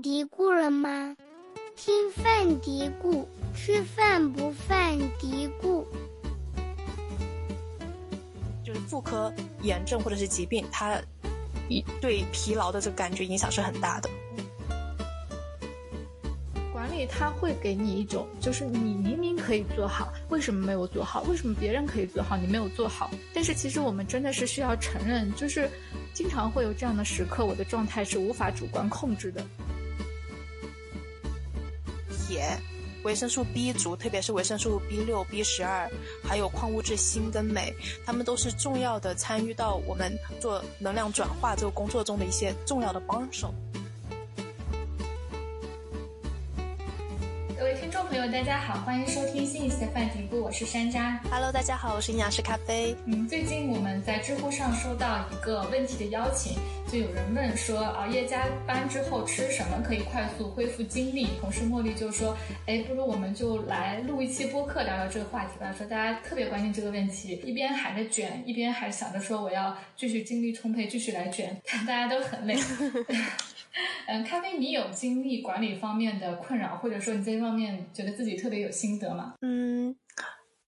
[0.00, 1.16] 嘀咕了吗？
[1.76, 3.24] 听饭嘀咕，
[3.54, 5.84] 吃饭不犯嘀咕。
[8.64, 9.32] 就是妇科
[9.62, 11.00] 炎症或者是疾病，它
[11.68, 14.10] 一对疲劳的这个感觉影响是很大的。
[16.72, 21.22] 管理它会给你一种，就是你明明可以做好，为什么没有做好？
[21.22, 23.10] 为什么别人可以做好，你没有做好？
[23.34, 25.68] 但是其实我们真的是需要承认，就是
[26.12, 29.44] 经常会有这样的时刻，我的状态是无法主观控制的。
[32.38, 32.56] 盐、
[33.02, 35.90] 维生素 B 族，特别是维生素 B 六、B 十二，
[36.22, 37.74] 还有矿物质锌跟镁，
[38.06, 43.52] 它们都是重要的参与到我们做能量转化这个工作中的一些重要的帮手。
[48.08, 51.18] 众朋友，大家好，欢迎收听新一期的饭嘀咕，我是山楂。
[51.30, 52.96] Hello，大家好，我是营养师咖啡。
[53.04, 56.56] 嗯，最近我们在知乎上收到一个问题的邀请，
[56.90, 61.28] 就有人问说，熬夜加班之后吃什么可以快速恢复精力？
[61.38, 65.70] 同事茉莉就说，哎，不如我们就来录一期播客聊聊这个话题吧。
[65.76, 72.56] 说大家特别关心这个问题，一边喊着卷，一边还想着 说我要继续精力充沛，继续来卷，看大家都很累。
[74.08, 79.34] 嗯，咖啡，你有经历管理方面的困扰，或者说你在这方面觉得自己特别有心得吗？
[79.42, 79.94] 嗯，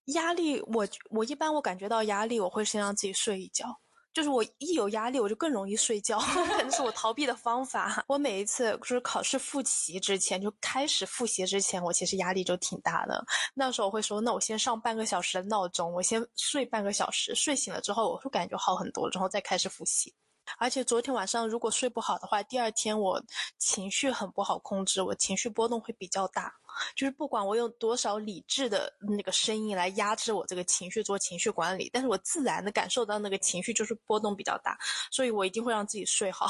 [0.07, 3.81] 压力，我我一般我感觉到压力，我会先让自己睡一觉。
[4.13, 6.19] 就是我一有压力，我就更容易睡觉，
[6.57, 8.05] 可能是我逃避的方法。
[8.09, 13.25] 我每一次就是考试复习之前，就开始复习之前，我其实压力就挺大的。
[13.55, 20.13] 那时候我会说，那我先上半个小时的闹钟，我先睡半个小时，睡醒了之后，我会感觉好很多，然后再开始复习。
[20.59, 23.23] 而且昨天晚上如果睡不好的话，第二天我
[23.59, 26.53] 情绪很不好控制，我情绪波动会比较大。
[26.95, 34.79] 就是不管我用多少理智的那个声音来压制我这个情绪做情绪管理，但是我自然的感受到那个情绪就是波动比较大，
[35.11, 36.47] 所以我一定会让自己睡好。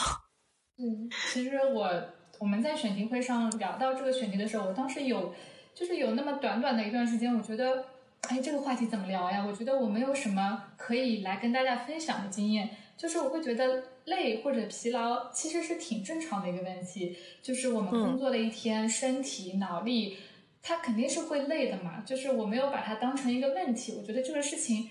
[0.77, 1.91] 嗯，其实我
[2.39, 5.35] 我们在选题会上聊到这个选题的时候，我当时有
[5.75, 7.85] 就是有那么短短的一段时间，我觉得。
[8.29, 9.43] 哎，这个话题怎么聊呀？
[9.49, 12.69] 我觉得我没有什么可以来跟大家分享的经验，
[13.01, 20.19] 就是我会觉得累或者疲劳其实是挺正常的一个问题，就是我们工作了一天，嗯、身体脑力
[20.61, 22.03] 它肯定是会累的嘛。
[22.05, 24.91] 就是我没有把它当成一个问题，我觉得这个事情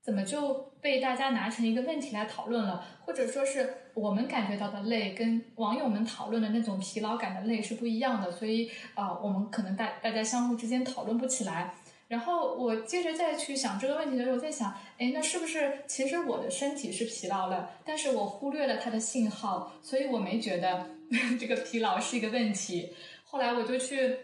[0.00, 11.74] 怎么就被大家拿成一个问题来讨论了，或者说是我们感觉到的累跟网友们讨论的那种疲劳感的累是不一样的，所以啊、呃，我们可能大大家相互之间讨论不起来。
[12.10, 20.90] 然后我接着再去想这个问题的时候，我在想，哎，那是不是其实我的身体是疲劳了，但是我忽略了它的信号，所以我没觉得
[21.38, 22.92] 这个疲劳是一个问题。
[23.22, 24.18] 后来我就去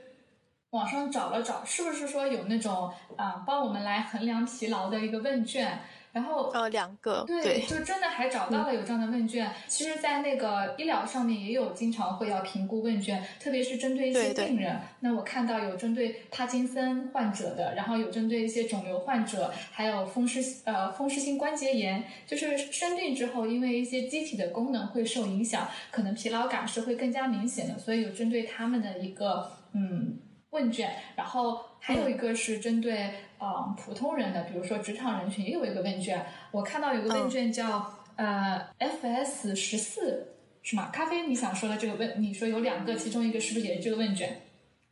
[0.71, 5.79] 网上找了找，是不是说有那种啊、帮我们来衡量疲劳的一个问卷？
[6.17, 9.47] 然后呃，两个对，对就真的还找到了有这样的问卷。
[9.49, 14.81] 嗯、其实，在那个医疗上面也有经常会要评估问卷，特别是针对一些病人。
[15.01, 30.19] 那我看到有针对帕金森患者的，然后有针对一些肿瘤患者，还有风湿呃风湿性关节炎，就是生病之后，因为一些机体的功能会受影响，可能疲劳感是会更加明显的，所以有针对他们的一个嗯。
[30.51, 36.27] 问卷，然后还有一个是针对呃普通人的，比如说职场人群也有一个问卷。
[36.51, 40.91] 我看到有个问卷叫、嗯、呃 FS 十四是吗？
[40.93, 44.43] 咖啡，你想说的这个问，你说有两个，其中一个是不是也是这个问卷？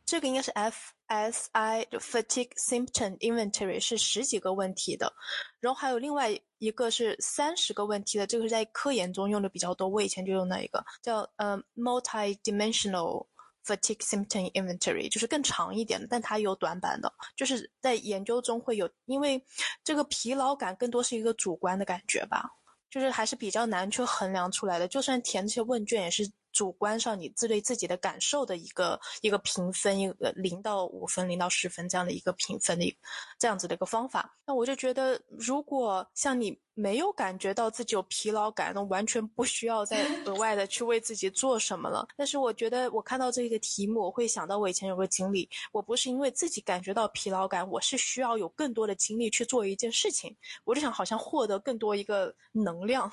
[0.05, 5.11] 这个应该是 FSI Fatigue Symptom Inventory 是十几个问题的，
[5.59, 6.29] 然后还有另外
[6.59, 9.89] 一个是三十个问题的，这个是在科研中用的比较多。
[9.89, 13.25] 我以前就用那一个叫呃 Multi-dimensional。
[13.65, 19.43] Fatigue Symptom Inventory 就是更长一点的，但它有短板的，就是在研究中会有，因为
[19.83, 22.47] 这个疲劳感更多是一个主观的感觉吧，
[22.89, 24.87] 就是还是比较难去衡量出来的。
[24.87, 32.97] 就算填这些问卷，也是主观上你自对自己的感受的一个一个评分，一个零到五分、零到十分这样的一个评分的
[33.37, 34.35] 这样子的一个方法。
[34.47, 36.57] 那我就觉得，如果像你。
[36.77, 42.05] 没有感觉到自己有疲劳感，那完全不需要再额外的去为自己做什么了。
[42.17, 50.35] 但是我觉得，我看到这个题目，我会想到我以前有个经历，我不是因为自己感觉到疲劳感，我是需要有更多的精力去做一件事情，
[50.65, 53.09] 我就想好像获得更多一个能量，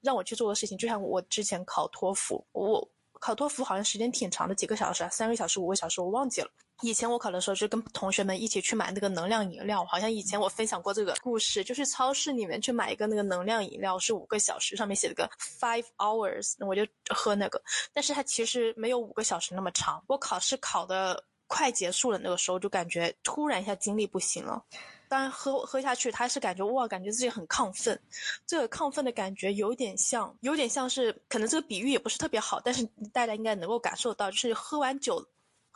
[0.00, 0.76] 让我去做的事情。
[0.76, 2.88] 就像我之前考托福，我
[3.20, 6.50] 考托福好像时间挺长的，几个小时啊，三个小时、五个小时，我忘记了。
[6.82, 17.62] 以前我考的时候就跟同学们一起去买那个能量饮料，好像以前我分享过这个故事，就是超市里面去买一个那个能量饮料是五个小时，上面写了个 five hours，我就喝那个，
[17.92, 20.02] 但是它其实没有五个小时那么长。
[20.06, 24.64] 我考试考的快结束了，那个时候就感觉突然一下精力不行了。
[25.10, 28.00] 当然喝喝下去，他是感觉哇，感觉自己很亢奋。
[28.46, 35.26] 这个亢奋的感觉有点像，有点像是，可能这个比喻也不是特别好，但是大家应该能够感受到，就是喝完酒。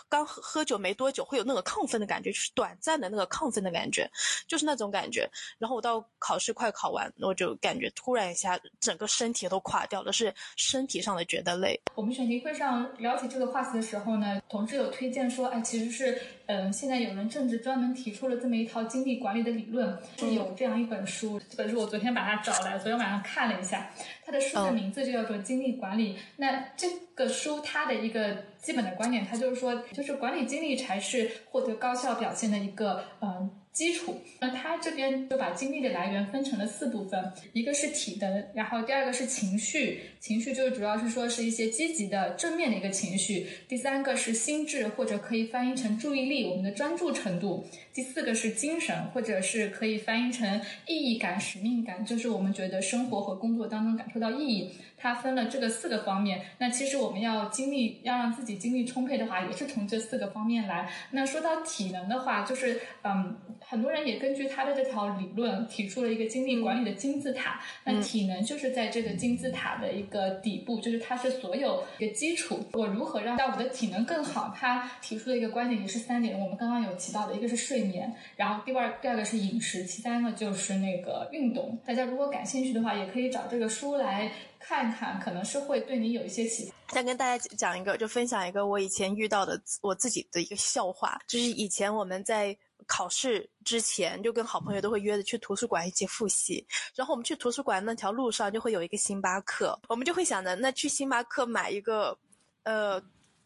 [0.09, 4.09] 刚喝喝酒没多久，会有那个亢奋的感觉，就是短暂的那个亢奋的感觉，
[4.47, 5.29] 就是那种感觉。
[5.59, 11.81] 然后我到考试快考完，我就感觉突然一下，整个身体都垮掉了，是身体上的觉得累。
[11.95, 23.91] 我们选题会上聊起这个话题的时候呢，同事有推荐说，哎，其实是，嗯，现在有人政治专门提出了这么一套精力管理的理论，是有这样一本书，这本书我昨天把它找来，昨天晚上看了一下，
[24.25, 26.15] 它的书的名字就叫做《精力管理》。
[26.37, 28.37] 那这个书它的一个。
[28.65, 34.23] 基本的观点，它就是说，就是管理精力才是获得高效表现的一个嗯基础。
[34.41, 43.47] 那他这边就把精力的来源分成了四部分，一个是体能，然后第二个是情绪，情绪就是主要是说是一些积极的正面的一个情绪。
[43.69, 47.67] 第三个是心智，或者可以翻译成注意力，我们的专注程度。
[47.93, 54.71] 第四个是精神，或者是可以翻译成意义感、使命感，就是我们觉得生活和工作当中感受到意义。
[55.05, 56.41] 它分了这个四个方面。
[56.57, 60.91] 那其实我们要精力要让自己精力充沛的话，也是从这四个方面来。
[61.11, 67.61] 那说到体能的话，就是嗯，很多人也根据他的这条理论提出了一个精力管理的金字塔。
[67.85, 72.65] 那体能就是在这个金字塔的一个底部，就是它是所有一个基础。
[72.73, 74.55] 我如何让让我的体能更好？
[74.59, 76.41] 他提出的一个观点也是三点。
[76.41, 81.79] 我们刚刚有提到的一个是睡眠，然后第二第二个是饮食，第三个就是那个运动。
[81.85, 84.33] 大家如果感兴趣的话，也可以找这个书来。
[84.67, 86.75] 看看，可能是会对你有一些启发。
[86.89, 92.57] 再跟大家讲一个，就分享一个我以前遇到的我自己的一个笑话，就是以前我们在
[92.87, 96.67] 考试之前，就跟好朋友都会约着去图书馆一起复习。
[96.95, 102.17] 然后我们去图书馆那条路上就会有一个星巴克，我们就会想着，那去星巴克买一个，
[102.63, 103.03] 呃，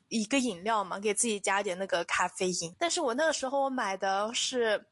[0.08, 2.72] 一个饮料嘛，给自己加点那个咖啡因。
[2.78, 4.86] 但是我那个时候我买的是。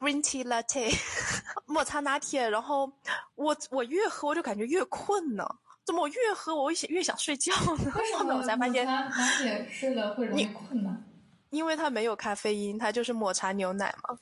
[0.00, 0.92] Green tea latte，
[1.64, 2.90] 抹茶拿铁，然后
[3.36, 5.46] 我我越喝我就感觉越困呢，
[5.84, 7.90] 怎么我越喝我越越想睡觉呢？
[8.18, 9.08] 后面我才发现，拿
[9.38, 11.04] 铁睡了会容易困呢。
[11.50, 14.18] 因为它没有咖啡因，它就是抹茶牛奶嘛。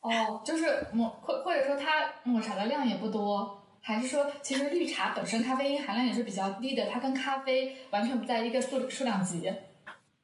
[0.00, 9.52] 哦，就是抹或或者说它抹茶的量也不多，还是说其实绿茶本身咖啡因含量也是比较低的，它跟咖啡完全不在一个数数量级。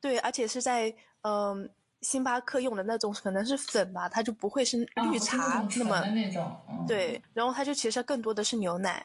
[0.01, 1.71] 对，而且是在嗯。
[2.01, 6.55] 星巴克用的那种可能是粉吧，它就不会是绿茶那么那种。
[6.87, 9.03] 对，然后它就其实更多的是牛奶，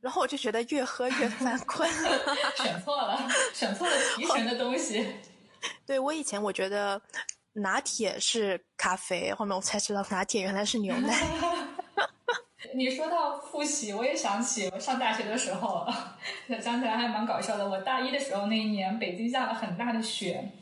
[0.00, 1.88] 然后我就觉得越喝越犯 困。
[2.56, 5.14] 选错了，选错了提神的东西。
[5.86, 7.00] 对我以前我觉得
[7.54, 11.26] 拿铁是咖啡，后面我才知道拿铁原来是牛奶。
[12.74, 15.86] 你说到复习，我也想起我上大学的时候，
[16.60, 17.68] 想起来还蛮搞笑的。
[17.68, 20.52] 我大一的时候那一年，北京下了很大的雪。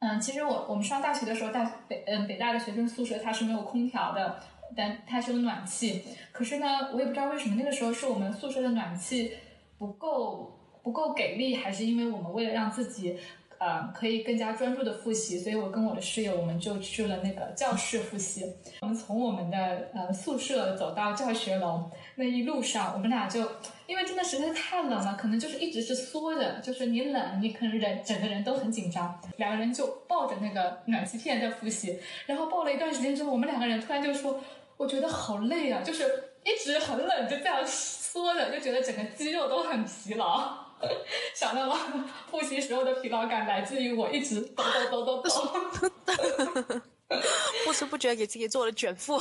[0.00, 4.42] 嗯，其实我我们上大学的时候，大北嗯北大的学生宿舍它是没有空调的，
[4.74, 6.02] 但它是有暖气。
[6.32, 9.32] 可是呢，我也不知道为什么那个时候是我们宿舍的暖气
[9.76, 13.18] 不够不够给力，还是因为我们为了让自己。
[13.58, 18.54] 呃，可以更加专注的复习，所以我跟我的室友，我们就去了那个教室复习。
[18.80, 23.40] 我们从我们的呃宿舍走到教学楼那一路上，我们俩就
[23.86, 29.18] 因为真的实在太冷了，可能就是一直是缩着，就是你冷，你可能人整个人都很紧张。
[29.36, 34.40] 两个人就抱着那个暖气片在复习，然后抱了一段时间之后，我们两个人突然就说，
[34.76, 36.04] 我觉得好累啊，就是
[36.44, 40.65] 一直很冷，就这样缩着，就觉得整个肌肉都很疲劳。
[41.34, 41.76] 想到了
[42.30, 46.80] 复习时候的疲劳感，来自于我一直抖抖抖抖抖，
[47.64, 49.18] 不知不觉给自己做了卷腹，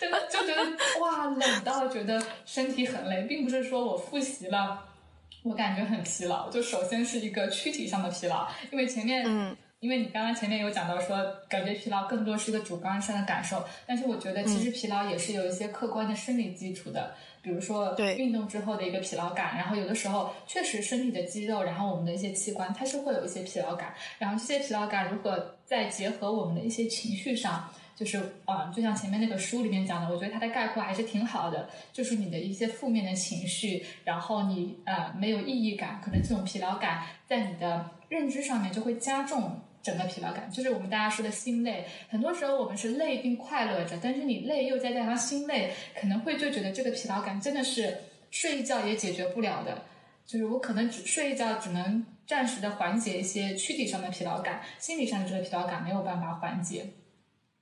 [0.00, 0.62] 真的就觉得
[1.00, 4.84] 哇，冷到觉得身体很累，并不是说我复习了，
[5.42, 9.56] 我感觉很疲劳，就首先是一个躯体上的疲劳，因为前面嗯。
[9.82, 11.16] 因为你刚刚前面有讲到说，
[11.48, 39.60] 感觉疲劳更多是一个主观上的感受，但是我觉得其实疲劳也是有一些客观的生理基础的，比如说运动之后的一个疲劳感，然后有的时候确实身体的肌肉，然后我们的一些器官它是会有一些疲劳感，然后这些疲劳感如果再结合我们的一些情绪上，就是啊，就像前面那个书里面讲的，我觉得它的概括还是挺好的，就是你的一些负面的情绪，然后你呃没有意义感，可能这种疲劳感在你的认知上面就会加重。
[39.82, 47.98] 整个疲劳感就是我们大家说的心累，很多时候我们是累并快乐着，但是你累又再加上心累，可能会就觉得这个疲劳感真的是
[48.30, 49.84] 睡一觉也解决不了的。
[50.24, 56.86] 就是我可能只睡一觉，只能暂时的缓解一些躯体上的疲劳感，心理上的这个疲劳感没有办法缓解。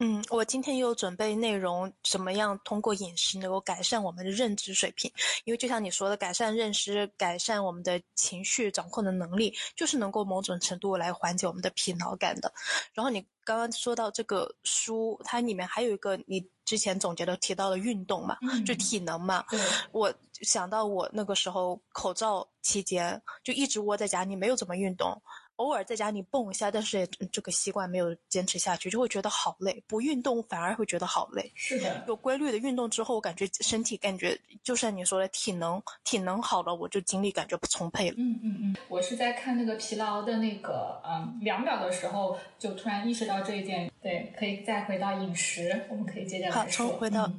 [0.02, 5.12] 嗯，我今天也有准备内容，怎么样通过饮食能够改善我们的认知水平？
[5.44, 12.50] 因为就像你说的，改善认知、改善我们的情绪掌控的能力，就是能够某种程度来缓解我们的疲劳感的。
[12.94, 19.44] 然后你刚刚说到这个书，它里面还有一个你之前总结的提到的运动嘛，就体能嘛。
[19.92, 25.20] 我想到我那个时候口罩期间就一直窝在家里，没有怎么运动。
[25.60, 29.82] 偶尔在家里蹦一下，但是这个习惯没有坚持下去，就会觉得好累。
[29.86, 31.52] 不运动反而会觉得好累。
[31.54, 38.14] 是的，有规律的运动之后，我感觉身体感觉就像你说的体能，体能好了，我就精力感觉不充沛了。
[38.16, 43.92] 嗯嗯嗯，我是在看那个疲劳的那个嗯量表的时候，就突然意识到这一点。
[44.00, 46.86] 对，可以再回到饮食，我们可以接着来说。
[46.86, 47.30] 好，从回到。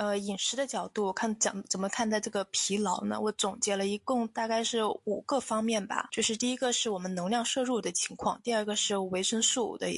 [0.00, 3.20] 呃，饮食的角度看讲怎么看待这个疲劳呢？
[3.20, 9.88] 我总结了一共大概是五个方面吧，就是第一个是我们能量摄入的情况，第二个是维生素的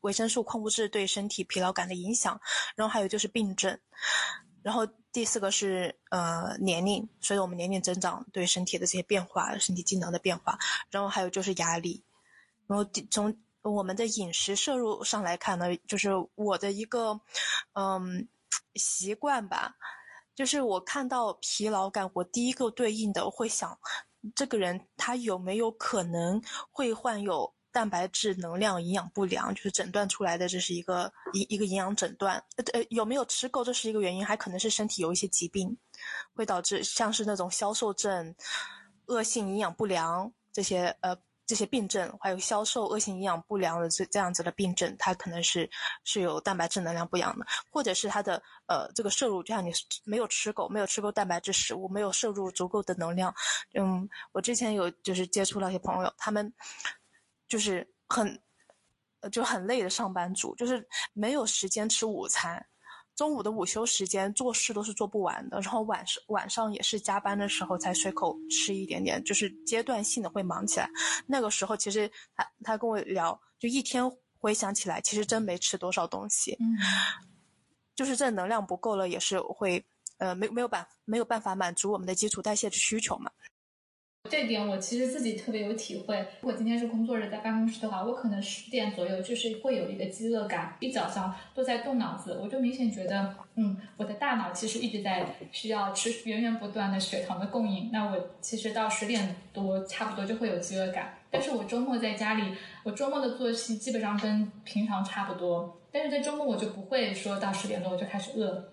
[0.00, 2.40] 维生素矿物质对身体疲劳感的影响，
[2.74, 3.78] 然后还有就是病症，
[4.62, 10.58] 然后第四个是呃年龄，随着我们年龄增长对身体的这些变化，身体机能的变化，
[10.90, 12.02] 然后还有就是压力，
[12.66, 17.20] 然后从我们的饮食摄入上来看呢，就是我的一个
[17.74, 18.26] 嗯。
[18.74, 19.74] 习惯吧，
[20.34, 23.78] 就是我看到疲劳感，我第一个对应的会想，
[24.34, 29.54] 这个人他有没有可能会患有蛋白质能量营养不良？
[29.54, 32.42] 就是诊断出来的，这是一个一一个营养诊断。
[32.72, 35.76] 呃，有没有吃够，这是一个原因，还可能是身体有一些疾病，
[36.34, 38.34] 会导致像是那种消瘦症、
[39.06, 41.16] 恶性营养不良这些呃。
[41.50, 45.68] 这些病症，还有消瘦、恶性营养不良的这这样子的病症，它可能是
[46.04, 49.72] 是有蛋白质能量不良的，或者是它的呃这个摄入，就像你
[50.04, 53.34] 没有吃够，没有吃够蛋白质食物，没有摄入足够的能量。
[53.74, 56.54] 嗯，我之前有就是接触了一些朋友，他们
[57.48, 58.40] 就是很
[59.32, 62.64] 就很累的上班族，就是没有时间吃午餐。
[63.20, 70.88] 中午的午休时间做事都是做不完的，然后晚上晚上也是加班的时候才随口吃一点点，就是阶段性的会忙起来。
[71.26, 76.78] 那个时候其实他他跟我聊，就一天回想起来，其实真没吃多少东西，嗯，
[77.94, 79.84] 就是这能量不够了，也是会
[80.16, 83.30] 呃没没有办没有办法满足我们的基础代谢的需求嘛。
[84.30, 86.24] 这点我其实自己特别有体会。
[86.40, 97.90] 如果今天是工作日在办公室的话，我可能十点左右就是会有一个饥饿感，一早上都在动脑子，我就明显觉得，嗯，我的大脑其实一直在需要吃源源不断的血糖的供应。
[97.92, 101.14] 那我其实到十点多差不多就会有饥饿感。
[101.28, 108.72] 但是我周末在家里，我周末的作息基本上跟平常差不多，但是在周末我就不会说到十点多我就开始饿。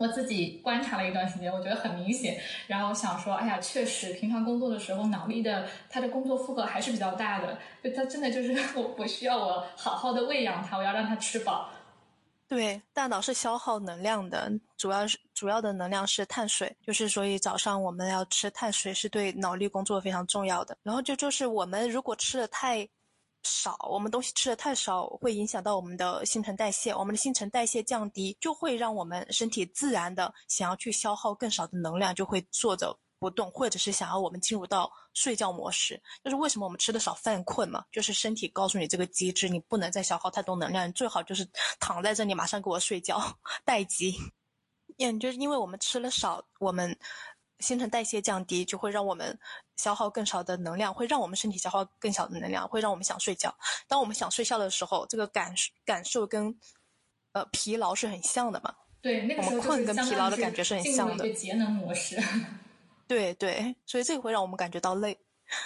[0.00, 11.68] 我自己观察了一段时间，我觉得很明显，然后想说，哎呀，确实，平常工作的时候，脑力的他的工作负荷还是比较大的，就他真的就是 我，我需要我好好的喂养他，我要让他吃饱。
[12.48, 20.74] 对，大脑是消耗能量的，主要是主要的能量是碳水，就是所以早上我们要吃碳水是对脑力工作非常重要的。
[20.82, 22.88] 然后就就是我们如果吃的太。
[23.42, 26.94] 少，我们东西吃的太少，会影响到我们的新陈代谢。
[26.94, 36.00] 我们的新陈代谢降低，就会让我们身体自然的想要去消耗更少的能量，就会坐着不动，或者是想要我们进入到睡觉模式。
[36.22, 37.84] 就是为什么我们吃的少犯困嘛？
[37.90, 43.20] 就是身体告诉你这个机制，你不能再消耗太多能量，你最好就是躺在这里马上给我睡觉
[43.64, 44.14] 待机。
[44.98, 46.96] 嗯，就是因为我们吃了少，我们。
[47.60, 49.38] 新陈代谢降低，就会让我们
[49.76, 53.54] 消耗更少的能量，会让我们身体消耗更小的能量，会让我们想睡觉。
[53.86, 56.58] 当我们想睡觉的时候，这个感感受跟
[57.32, 58.74] 呃疲劳是很像的嘛？
[59.00, 61.30] 对，那个困跟疲劳的感觉是很像的。
[61.32, 62.18] 节能模式。
[63.06, 65.18] 对对，所以这个会让我们感觉到累。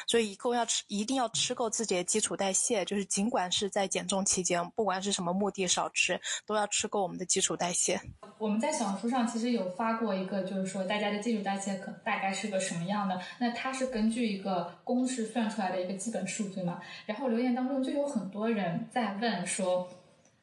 [0.06, 2.84] 所以一共要吃，一定要吃够自己的基础代谢。
[2.84, 8.00] 就是尽管是在减重期间，不管是什么目的，少吃都要吃够我们的基础代谢。
[8.38, 13.20] 我们在小红书上其实有发过一个，就是说大家的基础代谢可大概是个什么样的？
[13.38, 16.80] 那它是根据一个公式算出来的一个基本数据嘛？
[17.06, 19.88] 然后留言当中就有很多人在问说，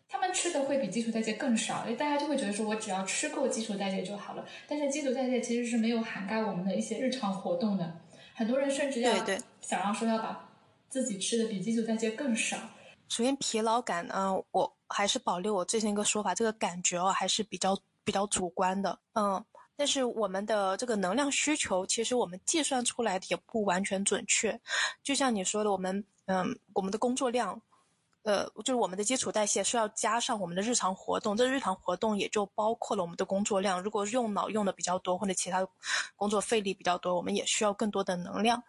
[0.10, 4.46] 他们吃的会比基础代谢更少，因为大家就会觉得说我只要吃够基础代谢就好了。
[4.68, 8.01] 但是基础代谢其实是没有涵盖我们的一些日常活动的。
[8.36, 9.14] 很多人甚至要
[9.62, 10.50] 想要说要把
[10.90, 12.58] 自己吃的比基础代谢更少。
[13.08, 18.98] 首先，疲劳感呢，我还是保留我之前一个说法，这个感觉哦还是比较比较主观的。
[19.14, 19.44] 嗯，
[19.76, 24.60] 但是我们的这个能量需求，其实我们计算出来的也不完全准确。
[25.04, 27.62] 就像你说的，我们嗯，我们的工作量。
[28.24, 33.82] 呃，就是我们的基础代谢是要加上我们的日常活动，这日常活动也就包括了我们的工作量。
[33.82, 35.68] 如果用脑用的比较多，或者其他
[36.16, 38.62] 工作费力比较多，我们也需要更多的能量。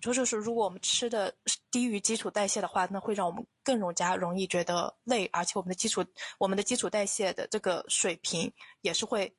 [0.00, 1.32] 就是说，如果我们吃的
[1.70, 6.04] 低于基础代谢的话，那会让我们更容加容易觉得累，而且我们的基础
[6.38, 9.34] 我们的基础代谢的这个水平也是会。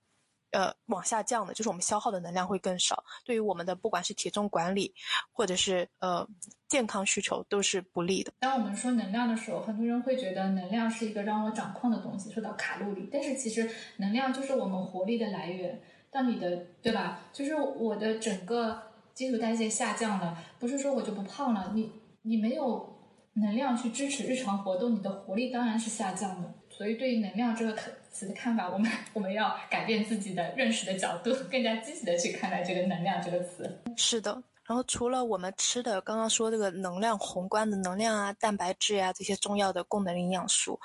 [0.53, 4.93] 呃，往下降的，就是我们消耗的能量会更少，对于我们的不管是体重管理，
[5.31, 6.25] 或者是呃
[6.67, 8.31] 健康需求都是不利的。
[8.39, 15.81] 当我们说能量的时候，很多人会觉得能量是一个让我掌控的东西，说到卡路里，但是其实能量就是我们活力的来源。
[16.11, 17.21] 当你的对吧？
[17.33, 18.79] 就是我的整个
[19.15, 21.91] 基础代谢下降了，不是说我就不胖了，你
[22.21, 22.95] 你没有
[23.33, 26.53] 能量去支持日常活动，你的活力当然是下降的。
[26.75, 27.77] 所以，对于能量这个
[28.11, 33.79] 词的看法，我们我们要改变自己的认识的角度，更加积极的去看待这个“能量”这个词。
[33.95, 34.41] 是的。
[34.65, 40.79] 然后除了我们吃的，刚刚说这个能量宏观的能量啊、蛋白质呀这些重要的功能营养素，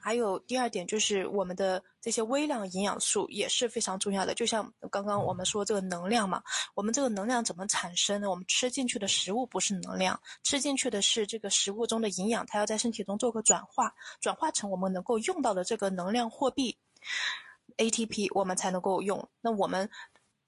[0.00, 4.34] 还有第二点就是我们的这些微量营养素也是非常重要的。
[4.34, 6.40] 就像刚刚我们说这个能量嘛，
[6.76, 8.30] 我们这个能量怎么产生呢？
[8.30, 16.78] 我们吃进去的食物不是能量，吃进去的是这个食物中的营养，它要在身体中做个转化，转化成我们能够用到的这个能量货币
[17.78, 19.28] ATP，我们才能够用。
[19.40, 19.90] 那我们。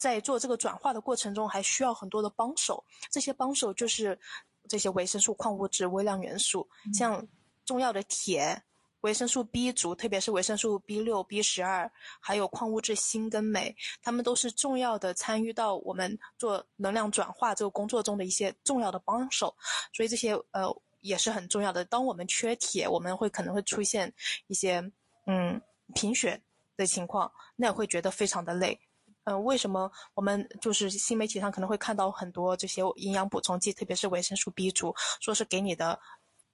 [0.01, 2.83] 在做这个转化的过程中，还需要很多的帮手。
[3.11, 4.19] 这些帮手就是
[4.67, 7.25] 这些维生素、矿物质、微量元素，像
[7.67, 8.63] 重要的铁、
[9.03, 19.55] 维生素 B 族，特别是维生素 B 六、B 十二，还有矿物质锌跟镁，它们都是重要的参与到我们做能量转化这个工作中的一些重要的帮手。
[19.93, 21.85] 所以这些呃也是很重要的。
[21.85, 24.11] 当我们缺铁，我们会可能会出现
[24.47, 24.81] 一些
[25.27, 25.61] 嗯
[25.95, 26.41] 贫血
[26.77, 28.81] 的情况，那也会觉得非常的累。
[29.25, 35.99] 嗯，为什么我们就是新媒体上可能会看到很多这些营养补充剂，特别是维生素 B 族，说是给你的，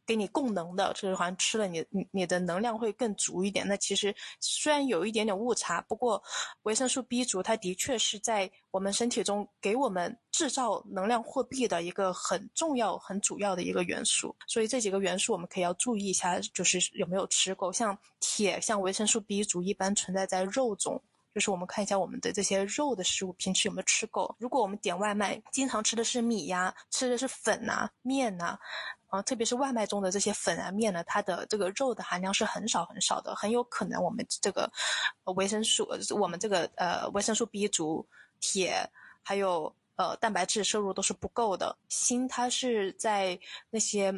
[0.04, 3.66] 给你供能的，就是好像吃了你你你的能量会更足一点。
[3.66, 6.20] 那其实虽然有一点点误差，不过
[6.64, 14.34] 维生素 B 族它的确是在我们身体中给我们制造能量货币的一个很重要、很主要的一个元素。
[14.48, 17.72] 所以这几个元素我们可以要注意一下，就是有没有吃够。
[17.72, 21.00] 像铁、像维生素 B 族一般存在在肉中。
[21.36, 24.34] 就是我们看一下我们的这些肉的食物，平时有没有吃够？
[24.38, 28.58] 如果我们点外卖，经常吃的是米呀，吃的是粉呐、面呐，
[29.08, 34.72] 啊，特别是外卖中的这些粉啊、面呢，它的这个肉的含量是很少很少的，很有可能我们这个
[35.34, 35.86] 维生素，
[36.18, 38.08] 我们这个呃维生素 B 族、
[38.40, 38.88] 铁，
[39.22, 41.76] 还有呃蛋白质摄入都是不够的。
[41.90, 43.38] 锌它是在
[43.68, 44.10] 那些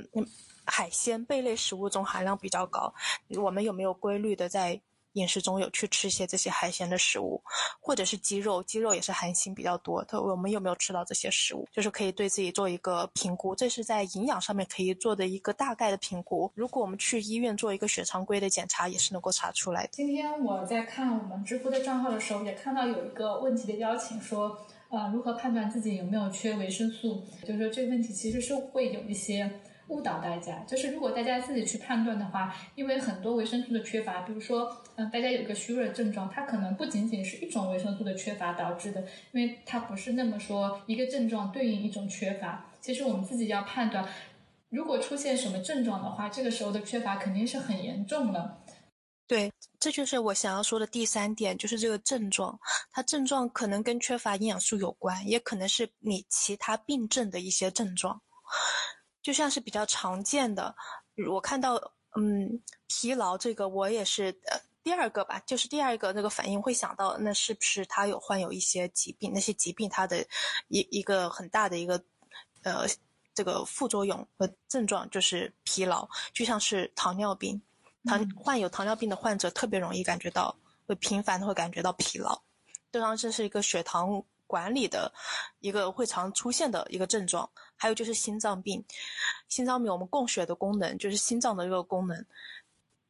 [0.64, 2.94] 海鲜、贝类食物中含量比较高，
[3.42, 4.80] 我们有没有规律的在？
[5.18, 7.42] 饮食中有去吃一些这些海鲜的食物，
[7.80, 10.22] 或者是鸡肉，鸡肉也是含锌比较多的。
[10.22, 11.66] 我们有没有吃到这些食物？
[11.72, 16.50] 就是可以对自己做一个评估，这是在营养上面可以做的一个大概的评估。
[16.54, 19.90] 如果我们去医院做一个血常规的检查，也是能够查出来的。
[19.92, 24.56] 今天我在看我们知乎的账号的时候，也看到有一个问题的邀请，说，
[24.90, 27.22] 呃，如何判断自己有没有缺维生素？
[27.46, 29.50] 就是说这个问题其实是会有一些。
[29.88, 42.66] 误导大家，就是如果大家自己去判断的话，因为很多维生素的缺乏，比如说，嗯，大家有一个虚弱的症状，它可能不仅仅是一种维生素的缺乏导致的，因为它不是那么说一个症状对应一种缺乏。
[42.80, 44.06] 其实我们自己要判断，
[44.68, 48.58] 如果出现什么症状的话，这个时候的缺乏肯定是很严重的。
[49.26, 52.58] 对，这就是我想要说的第三点，就是这个症状，
[52.90, 58.20] 它症状可能跟缺乏营养素有关，也可能是你其他病症的一些症状。
[59.28, 60.74] 就像是比较常见的，
[61.30, 61.74] 我看到，
[62.16, 69.30] 嗯，疲劳这个我也是，呃，第二个吧，就是第二个那个反应会想到，那是不是他有患有一些疾病？
[69.34, 70.26] 那些疾病它的
[70.68, 72.02] 一一个很大的一个，
[72.62, 72.86] 呃，
[73.34, 77.60] 这个副作用和症状就是疲劳，就像是糖尿病，
[78.06, 82.40] 糖患有糖尿病的患者特别容易感觉到，会频繁的会感觉到疲劳，
[82.90, 84.24] 对方这是一个血糖。
[84.48, 85.12] 管理的
[85.60, 88.84] 一个会常出现的一个症状，还有就是心脏病。
[89.48, 92.26] 心脏病我们供血的功能，就是心脏的这个功能，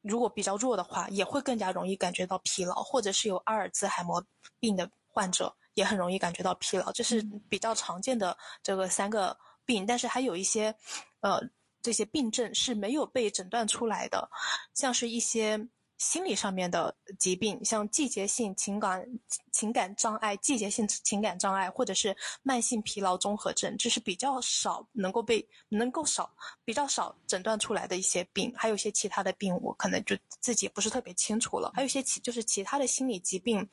[0.02, 4.22] 如果比较弱的话，也会更加容易感觉到疲劳，或者是有阿尔兹海默
[4.60, 6.92] 病的患者也很容易感觉到疲劳。
[6.92, 10.74] 这是比较常见的这个三个病，但是还有一些，
[11.20, 11.40] 呃，
[11.80, 14.28] 这些病症是没有被诊断出来的，
[14.74, 15.68] 像是一些。
[15.98, 19.04] 心理上面的疾病，像季节性情感
[19.50, 26.32] 情感障碍、季节性情感障碍，或者是慢性疲劳综合症，这是比较少能够被能够少
[26.64, 28.52] 比较少诊断出来的一些病。
[28.56, 31.72] 还有一些其他的病，我可能就自己不是特别清楚了。
[31.74, 33.68] 还有一些其就是其他的心理疾病，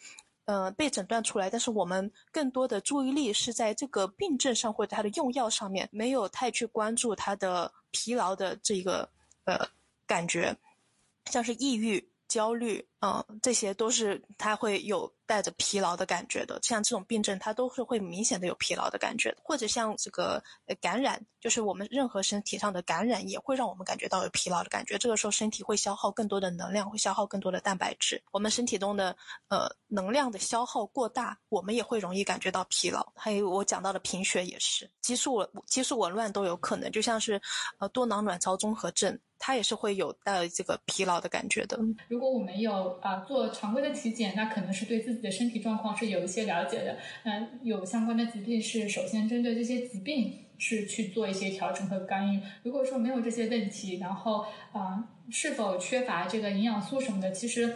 [0.46, 9.08] 呃，被诊断出来，但是我们更多的注意力是在这个病症上或者它的用药上面，没有太去关注它的疲劳的这个
[9.44, 9.64] 呃
[10.08, 10.58] 感觉，
[11.26, 12.04] 像是抑郁。
[12.28, 16.58] 焦虑、嗯，这些都是它会有带着疲劳的感觉的。
[16.64, 20.42] 像这种病症，它都是会明显的有疲劳的感觉，或者像这个
[20.82, 24.98] 感染，就是我们任何身体上的感染也会让我们感觉到有疲劳的感觉。
[24.98, 28.22] 这个时候身体会消耗更多的能量，会消耗更多的蛋白质。
[28.32, 29.16] 我们身体中的
[29.50, 33.06] 呃能量的消耗过大，我们也会容易感觉到疲劳。
[33.16, 37.40] 还有我讲到的贫血也是，激素激素紊乱都有可能，就像是
[37.78, 39.20] 呃多囊卵巢综合症。
[39.38, 41.78] 它也是会有带这个疲劳的感觉的。
[42.08, 46.98] 如果我们有啊做常规的体检，那可能是对自己的身体状况是有一些了解的。
[47.24, 52.42] 那有相关的疾病是首先针对这些疾病是去做一些调整和干预。
[52.64, 57.76] 如果说没有这些问题，然后啊是否缺乏这个营养素什么的，其实。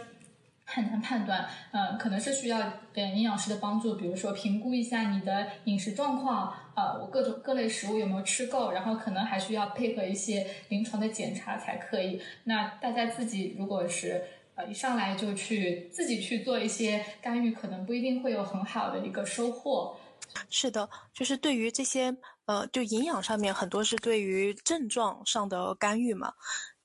[0.72, 2.60] 很难判断，嗯，可能是需要
[2.94, 12.22] 嗯营养师的帮助，比如说评估一下你的饮食状况，呃，我各种各类食物有没有吃够，然后可能还需要配合一些临床的检查才可以。
[12.44, 14.22] 那大家自己如果是
[14.66, 19.96] 一上来就去自己去做一些干预，可能不一定会有很好的一个收获。
[20.48, 26.32] 是的，就是对于这些呃，就营养上面很多是对于症状上的干预嘛，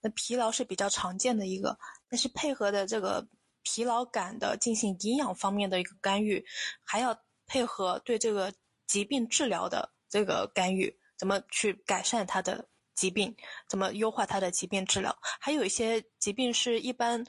[0.02, 1.78] 那疲劳是比较常见的一个，
[2.10, 3.28] 但是配合的这个。
[3.68, 6.46] 疲劳感的进行营养方面的一个干预，
[6.84, 8.54] 还要配合对这个
[8.86, 13.36] 疾病治疗的这个干预，怎么去改善它的疾病，
[13.68, 15.16] 怎么优化他的疾病治疗？
[15.22, 17.24] 还有一些疾病是一般，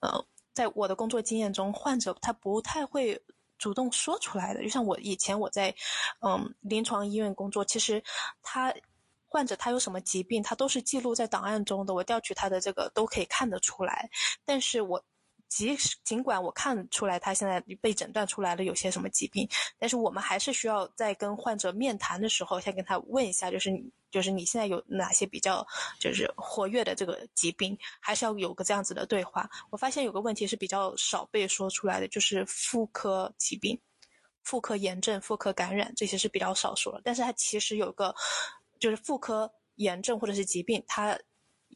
[0.00, 3.20] 呃，在我的工作经验中，患者他不太会
[3.58, 4.62] 主动说出来的。
[4.62, 5.74] 就像我以前我在，
[6.20, 8.00] 嗯，临床医院工作，其实
[8.42, 8.72] 他
[9.26, 14.08] 患者他有什么疾病，他都是记录在档案中的，我调取他的这个都可以看得出来，
[14.44, 15.02] 但是我。
[15.48, 23.70] 即使尽管我看出来他现在被诊断出来了有些什么疾病，但是我们还是需要在跟患者面谈的时候，先跟他问一下，就是
[24.10, 25.66] 就是你现在有哪些比较
[25.98, 29.48] 就是活跃的这个疾病，还是要有个这样子的对话。
[29.70, 33.78] 我发现有个问题是比较少被说出来的，就是妇科疾病、
[34.42, 38.14] 妇科炎症、妇科感染这些是比较少说的，但是它其实有个
[38.78, 41.18] 就是妇科炎症或者是疾病，它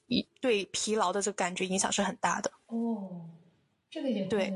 [0.09, 3.31] 一对疲劳的这个感觉影响是很大的哦。
[3.93, 4.51] 这个也对，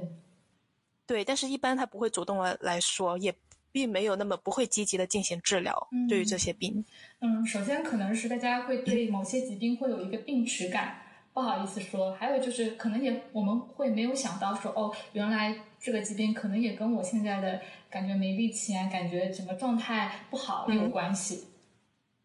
[1.06, 3.34] 对，但是一般他不会主动来来说，也
[3.70, 5.88] 并没有那么不会积极的进行治疗。
[6.08, 6.82] 对于这些病，
[7.20, 11.02] 嗯，首先可能是大家会对某些疾病会有一个病耻感，
[11.34, 12.14] 不好意思说。
[12.14, 21.44] 还有就是可能也我们会没有想到说，哦，原来这个疾病可能也跟我现在的感觉没力气啊，感觉整个状态不好有关系。
[21.46, 21.52] 嗯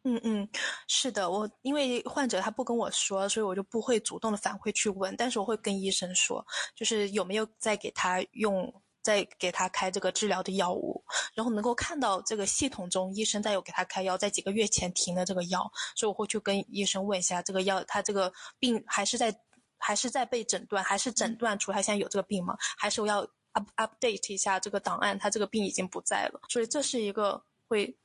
[0.03, 0.49] 嗯嗯，
[0.87, 6.43] 是的，我因为患者他不跟我说，所以我就不会主动的反馈去问，但是我会跟医生说，
[6.75, 11.03] 就是有没有在给他用，在给他开这个治疗的药物，
[11.35, 19.31] 然后能够看到这个系统中医生在有给他开药，在几个月前停了这个药，所以我会去跟医生问一下这个药，他这个病还是在
[19.77, 22.57] 还是在被诊断，还是诊断出他现在有这个病吗？
[22.75, 23.19] 还是我要
[23.51, 27.95] up update 一下这个档案，他这个病已经不在了，所以这是一个会。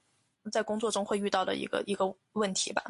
[0.51, 2.83] 在工作中会遇到的一个一个问题吧。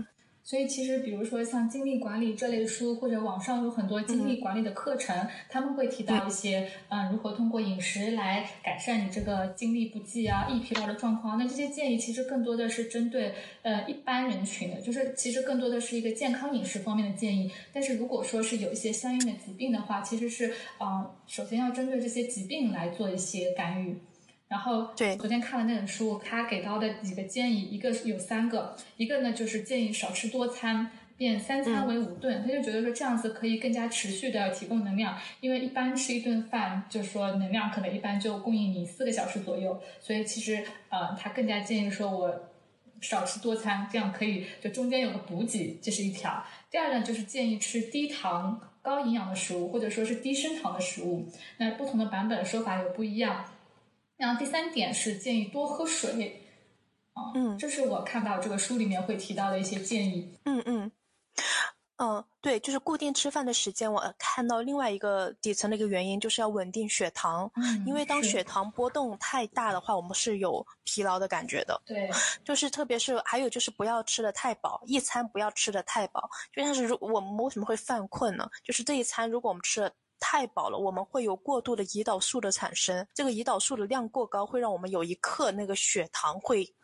[0.48, 11.36] 所以其实，比如说像精力管理这类书，或者网上有很多精力管理的课程，他们会提到一些，嗯，如何通过饮食来改善你这个精力不济啊、易疲劳的状况。
[11.36, 17.50] 那这些建议其实更多的是针对呃一般人群的，就是其实更多的是一个健康饮食方面的建议。
[17.72, 23.98] 但是如果说是有一些相应的疾病的话，其实是啊，首先要针对这些疾病来做一些干预。
[24.48, 32.44] 然后，对，昨天看了那本书，他给到的几个建议，一个有三个，一个呢就是建议少吃多餐，变三餐为五顿。
[32.46, 42.48] 他就觉得说这样子可以更加持续的提供能量，因为一般吃一顿饭，就是说能量可能一般就供应你四个小时左右，所以其实呃，他更加建议说我
[43.00, 46.44] 少吃多餐，这样可以就中间有个补给，这是一条。
[46.70, 51.26] 第二呢就是建议吃低糖高营养的食物，或者说是低升糖的食物。
[51.58, 53.44] 那不同的版本说法有不一样。
[54.16, 56.42] 然后第三点是建议多喝水，
[57.12, 60.38] 啊，嗯，这是我看到这个书里面会提到的一些建议。
[60.44, 60.90] 嗯嗯，
[61.98, 63.92] 嗯，对，就是固定吃饭的时间。
[63.92, 71.78] 我看到另外一个底层的一个原因就是要稳定血糖，嗯，因为当血糖波动太大的话，我们是有疲劳的感觉的。
[71.84, 72.10] 对，
[72.42, 76.28] 就是特别是还有就是不要吃的太饱，一餐不要吃的太饱。
[76.54, 78.48] 就像是如我们为什么会犯困呢？
[78.64, 79.92] 就是这一餐如果我们吃了。
[80.18, 83.06] 太饱了，我们会有过度的胰岛素的产生。
[83.14, 86.74] 这个胰岛素的量过高，会让我们有一刻那个血糖会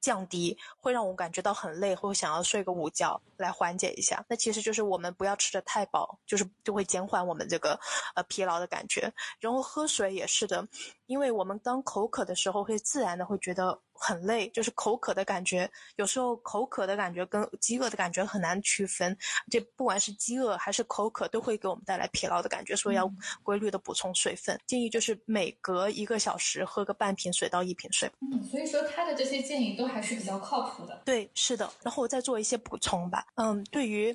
[0.00, 4.24] 降低，会让我们感觉到很累，会想要睡个午觉来缓解一下。
[4.28, 7.78] 那其实就是我们不要吃的太饱，就是就会减缓我们这个
[8.14, 9.12] 呃疲劳的感觉。
[9.40, 10.66] 然后喝水也是的，
[11.08, 15.68] 因为我们当口渴的时候，会自然的会觉得很累，就是口渴的感觉。
[15.96, 19.16] 有时候口渴的感觉跟饥饿的感觉很难区分，
[19.50, 23.10] 这不管是饥饿还是口渴，都会给我们带来疲劳的感觉，所以要
[23.42, 24.60] 规律的补充水分。
[24.66, 28.10] 建议就是每隔一个小时喝个半瓶水到一瓶水。
[28.20, 31.00] 嗯，所以说他的这些建议都还是比较靠谱的。
[31.06, 31.68] 对，是的。
[31.82, 33.26] 然后我再做一些补充吧。
[33.36, 34.14] 嗯，对于。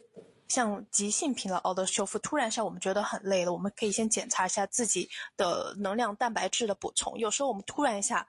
[0.53, 7.17] 像急性疲劳的修复，突然下我们觉得很累了，我们可以先检查一下自己的能量蛋白质的补充。
[7.17, 8.27] 有时候我们突然一下。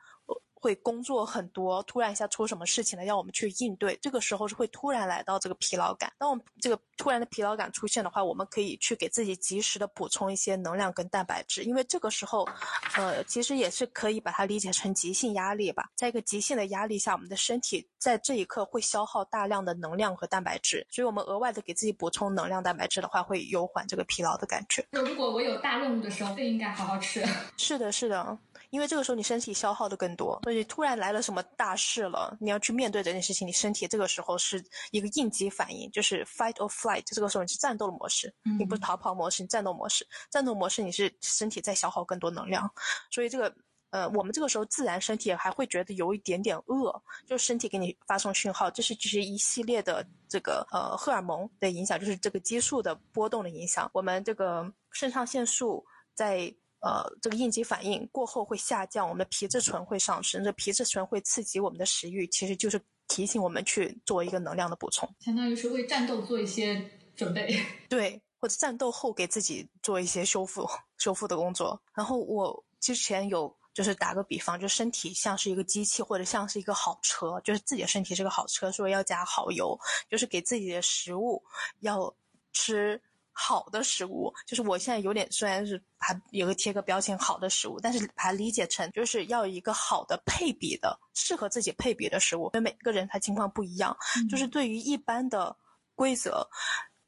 [0.65, 3.95] 会工作很多，突然一下出什么事情了，要我们去应对。
[4.01, 6.11] 这个时候是会突然来到这个疲劳感。
[6.19, 12.49] 当我们这个突然的疲劳感出现的话，我们可以去给自己及时的补充一些能量跟蛋白质，因为这个时候，
[12.97, 15.91] 呃，其实也是可以把它理解成急性压力吧。
[15.95, 24.83] 在一个急性的压力下，我们的身体在这一刻会消耗大量的能量和蛋白质，所以我们额外的给自己补充能量蛋白质的话，会有缓这个疲劳的感觉。
[24.93, 27.23] 如果我有大任务的时候，更应该好好吃。
[27.59, 28.39] 是的，是的。
[28.75, 34.61] 因为这个时候你身体消耗的更多，所以突然来了什么大事了，你要去面对这件事情，你身体这个时候是
[34.91, 42.69] 一个应激反应，就是 fight or flight，这个时候你是战斗的模式，你不是逃跑模式，你战斗模式，战斗模式你是身体在消耗更多能量，
[43.13, 43.55] 所以这个
[43.91, 56.53] 呃，我们这个时候自然身体还会觉得有一点点饿，就身体给你发送讯号，这是就是一系列的这个呃荷尔蒙的影响，就是这个激素的波动的影响，我们这个肾上腺素在。
[56.85, 66.85] 呃，这个应激反应过后会下降，我们的皮质醇会上升，这皮质醇会刺激我们的食欲，其实就是提醒我们去做一个能量的补充，相当于是为战斗做一些
[67.17, 67.59] 准备。
[67.89, 70.69] 对，或者战斗后给自己做一些修复、
[70.99, 71.81] 修复的工作。
[71.95, 79.75] 然后我之前有就是打个比方，就身体像是一个机器，或者像是一个好车，就是自己的身体是个好车，说要加好油，
[80.11, 81.43] 就是给自己的食物
[81.81, 82.15] 要
[82.53, 83.01] 吃。
[83.37, 93.95] 好的食物，就是我现在有点虽然是还有个贴个标签好的食物，但是把它理解成就是要一个好的配比的适合自己配比的食物，因为每个人他情况不一样。
[94.31, 95.55] 就是对于一般的
[95.97, 96.49] 规则，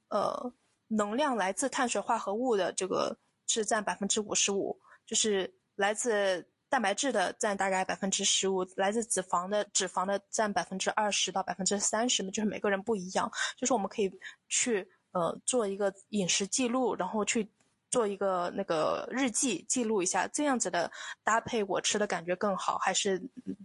[0.09, 0.53] 呃，
[0.89, 14.11] 能量来自碳水化合物的这个是占百分之五十五，就是来自蛋白质的占大概百分之十五，来自脂肪的脂肪的占百分之二十到百分之三十嘛，就是每个人不一样，就是我们可以
[14.49, 14.85] 去。
[15.16, 17.48] 呃，做一个饮食记录，然后去
[17.88, 20.92] 做一个那个日记记录一下，这样子的
[21.24, 23.18] 搭配我吃的感觉更好，还是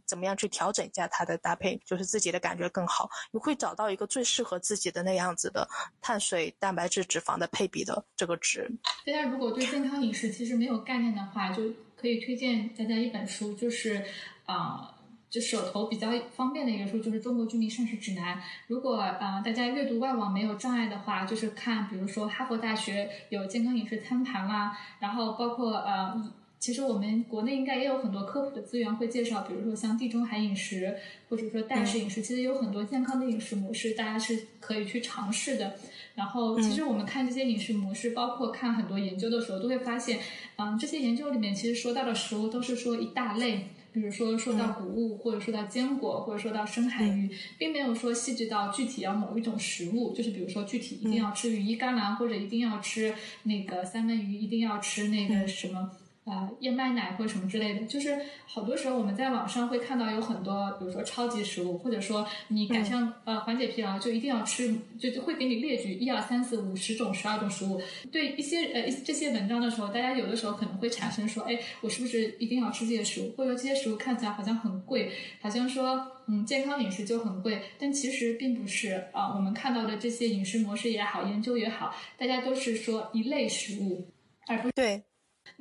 [0.05, 3.09] 怎么样去调整一下它的搭配，就是自己的感觉更好。
[3.31, 5.67] 你会找到一个最适合自己的那样子的
[5.99, 8.71] 碳水、蛋白质、脂肪的配比的这个值。
[9.05, 11.63] 大家如果对健康饮食其实没有概念的话，就
[11.97, 14.05] 可以推荐大家一本书，就是
[14.45, 14.95] 啊。
[15.31, 18.37] 就手头比较方便的一个书就是《中国居民膳食指南》。
[18.67, 30.97] 如果呃大家阅读外网没有障碍的话，就是看，比如说哈佛大学有健康饮食餐盘啦，然后包括呃，其实我们国内应该也有很多科普的资源会介绍，比如说像地中海饮食
[31.29, 35.75] 或者说代食饮食，其实有很多健康的饮食模式，大家是可以去尝试的。
[36.13, 40.19] 然后其实我们看这些饮食模式，包括看很多研究的时候，都会发现，
[40.57, 43.69] 嗯，这些研究里面其实说到的食物都是说一大类。
[43.93, 55.91] 比如说说到谷物，或者说到坚果，或者说到深海鱼，并没有说细致到具体要某一种食物，就是比如说具体一定要吃羽衣甘蓝，或者一定要吃那个三文鱼，一定要吃那个什么。
[56.23, 67.81] 呃，燕麦奶或者什么之类的，就是好多时候我们在网上会看到有很多，比如说超级食物，或者说你改善呃缓解疲劳就一定要吃，就会给你列举一二三四五十种十二种食物。
[68.11, 73.33] 对一些呃这些文章的时候，大家有的时候可能会产生说，哎，我是不是一定要吃这些食物？
[73.35, 79.33] 或者说这些食物看起来好像很贵，好像说嗯健康饮食就很贵，但其实并不是啊。
[79.33, 84.07] 我们看到的这些饮食模式也好，研究也好，大家都是说一类食物，
[84.45, 85.01] 而不对。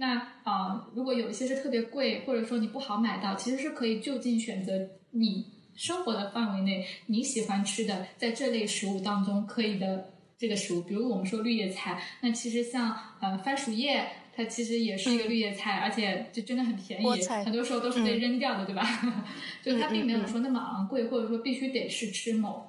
[0.00, 4.72] 那啊，如果有一些是特别贵，或者说你不好买到，其实是可以就近选择
[5.10, 10.80] 你生活的范围内你喜欢吃的，在这类食物当中可以的这个食物。
[10.80, 18.82] 比如我们说绿叶菜，那其实像呃番薯叶，它其实也是一个绿叶菜，而且就真的很便宜，很多时候都是被扔掉的，对吧？
[19.62, 22.66] 就它并没有说那么昂贵，或者说必须得是吃某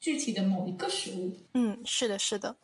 [0.00, 1.32] 具体的某一个食物。
[1.54, 2.56] 嗯，是的，是的，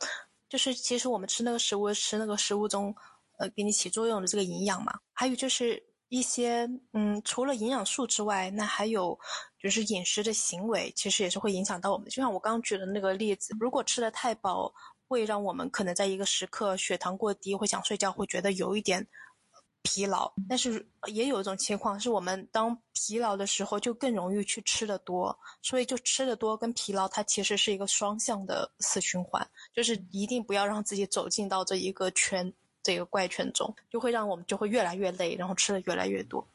[0.49, 2.93] 就是其实我们吃那个食物，吃那个食物中。
[3.38, 9.18] 呃，给你起作用的这个营养嘛，还有就是一些，嗯，除了营养素之外，那还有
[9.62, 12.09] 就是饮食的行为，其实也是会影响到我们。
[12.09, 14.72] 就像我刚刚举的那个例子，如果吃的太饱，
[15.07, 19.07] 会让我们可能在一个时刻血糖过低，会想睡觉，会觉得有一点
[19.83, 20.33] 疲劳。
[20.48, 32.53] 但是也有一种情况，是我们当疲劳的时候，就更容易去吃的多，所以就吃的多跟疲劳，它其实是一个双向的死循环，就是一定不要让自己走进到这一个圈。
[32.88, 36.48] 这个怪圈中，就会让我们就会越来越累，然后吃的越来越多。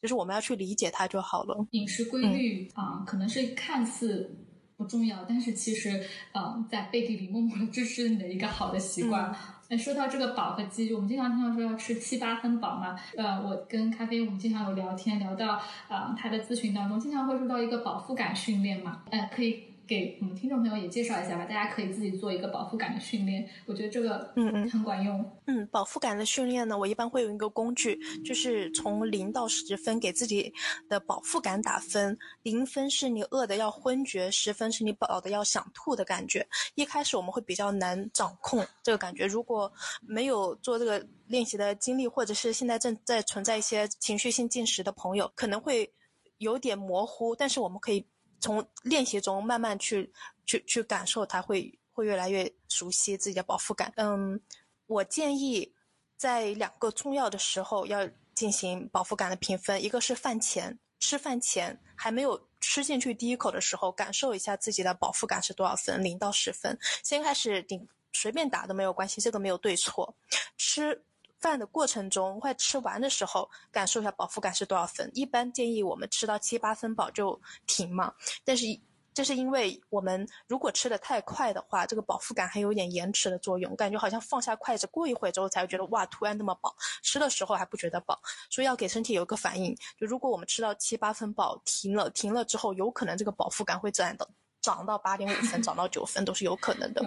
[0.00, 1.66] 就是我们要去理解它就好了。
[1.72, 4.34] 饮食规律啊，可能是看似
[4.78, 9.36] 不重要，但是其实啊，在背地里默默的支持你的一个好的习惯。
[9.68, 12.98] 那说到这个饱和饥，我们经常听到说要吃七八分饱嘛。
[13.18, 19.02] 呃，我跟咖啡我们经常有聊天，聊到啊，他的咨询当中经常会说到一个饱腹感训练嘛。
[19.10, 19.73] 呃，可以。
[19.86, 25.24] 给我们听众朋友也介绍一下吧，大家可以自己做一个饱腹感的训练，我觉得这个嗯嗯很管用。
[25.46, 30.52] 嗯，饱腹感的训练呢，我一般会用一个工具，就是从零到十分给自己
[30.88, 32.16] 的饱腹感打分。
[32.42, 36.46] 零分是你饿的要昏厥，十分是你饱的要想吐的感觉。
[36.74, 39.70] 一开始我们会比较难掌控这个感觉，如果
[40.00, 45.92] 没有做这个练习的经历，或者是现在正在存在一些情绪性进食的朋友，可能会
[46.38, 48.06] 有点模糊，但是我们可以。
[48.44, 50.12] 从练习中慢慢去
[50.44, 53.90] 去去感受，它会会越来越熟悉自己的饱腹感。
[53.96, 54.38] 嗯，
[54.86, 55.74] 我建议
[56.18, 66.78] 在两个重要的时候要进行饱腹感的评分，一个是饭前，吃饭前还没有吃进去第一口的时候，感受一下自己的饱腹感是多少分，零到十分。
[67.02, 70.14] 先开始顶随便打都没有关系，这个没有对错。
[70.58, 71.02] 吃。
[71.44, 75.10] 饭的过程中，快吃完的时候，感受一下饱腹感是多少分。
[75.12, 78.14] 一般建议我们吃到七八分饱就停嘛。
[78.46, 78.64] 但是
[79.12, 86.74] 这是因为我们如果吃的太快的话，这个饱腹感还有点延迟的作用，感觉好像放下筷子过一会之后才会觉得哇，突然那么饱。
[87.02, 89.76] 吃的时候还不觉得饱，所以要给身体有个反应。
[89.98, 94.26] 就如果我们吃到七八分饱停了，停了之后，有可能这个饱腹感会自然的
[94.64, 97.04] 涨到八点五分，涨到九分都是有可能的。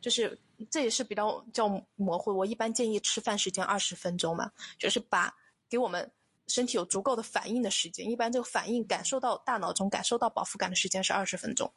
[0.00, 0.38] 就是。
[0.70, 2.36] 这也是比较叫模糊。
[2.36, 5.34] 我一般建议吃饭时间二十分钟嘛，就是把
[5.70, 6.12] 给我们
[6.48, 8.10] 身体有足够的反应的时间。
[8.10, 11.72] 一般这个反应感受到大脑中感受到饱腹感的时间是二十分钟，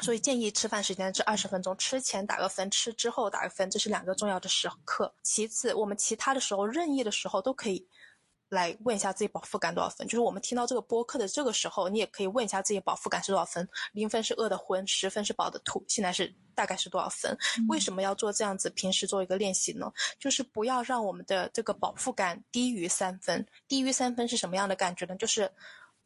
[0.00, 1.74] 所以建议吃饭时间是二十分钟。
[1.78, 5.10] 吃前打个分，吃之后打个分，这是两个重要的时刻。
[5.22, 7.86] 其次，我们其他的时候任意的时候都可以。
[8.48, 10.06] 来问一下自己饱腹感多少分？
[10.06, 13.68] 就是我们听到这个播客的这个时候，你也可以问一下自己饱腹感是多少分。
[13.92, 15.84] 零分是饿的昏，十分是饱的吐。
[15.88, 17.36] 现在是大概是多少分？
[17.68, 18.70] 为什么要做这样子？
[18.70, 19.92] 平时做一个练习呢？
[20.18, 23.44] 就是不要让我们的这个饱腹感低于三分。
[23.66, 25.16] 低于三分是什么样的感觉呢？
[25.16, 25.50] 就是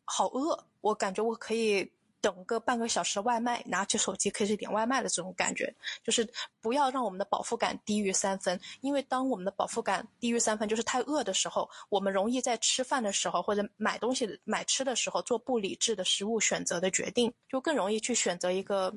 [0.04, 1.90] 好饿，我感觉我可以。
[2.20, 5.72] 等个半个小时外卖，拿起手机可以点外卖的这种感觉，
[6.04, 6.28] 就是
[6.60, 18.94] 不要让我们的饱腹感低于三分，因为当我们的饱腹感低于三分，就是太饿的时候，我们容易在吃饭的时候或者买东西买吃的时候做不理智的食物选择的决定，就更容易去选择一个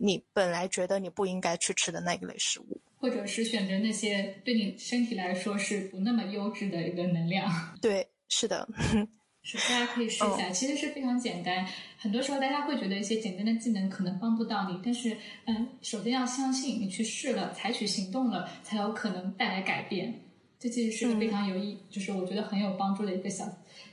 [0.00, 7.76] 你本来觉得你不应该去吃的那一类食物，或者是选择那些对你身体来说是不那么优质的一个能量。
[7.80, 8.66] 对，是的。
[9.42, 11.66] 是，大家可以试一下，其实是非常简单。
[11.98, 20.20] 很多时候大家会觉得一些简单的技能可能帮不到你，但是，嗯，首先要相信你去试了，采取行动了，才有可能带来改变。
[20.60, 23.44] 这其实是个非常有意，就是我觉得很有帮助的一个小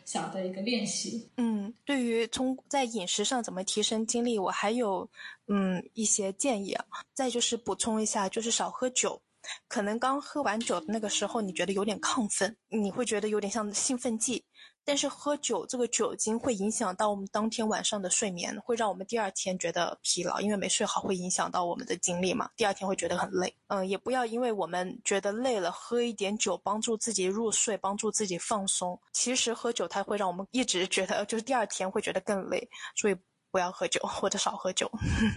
[0.06, 1.28] 小的一个练习。
[1.38, 5.10] 嗯，对于从在饮食上怎么提升精力，我还有
[5.48, 6.86] 嗯一些建议啊。
[7.16, 9.20] 再就是补充一下，就是少喝酒。
[9.68, 14.44] 可能刚喝完酒的那个时候，你觉得有点亢奋，你会觉得有点像兴奋剂。
[14.90, 22.50] 但是喝酒这个酒精会影响到我们当天晚上的睡眠，会让我们第二天觉得疲劳，因为没睡好会影响到我们的精力嘛。
[22.58, 23.56] 第二天会觉得很累。
[23.68, 29.00] 嗯，也不要因为我们觉得累了，喝一点酒帮助自己入睡，帮助自己放松。
[29.12, 33.16] 其实喝酒它会让我们一直觉得，就是第二天会觉得更累，所以
[33.52, 34.90] 不要喝酒或者少喝酒。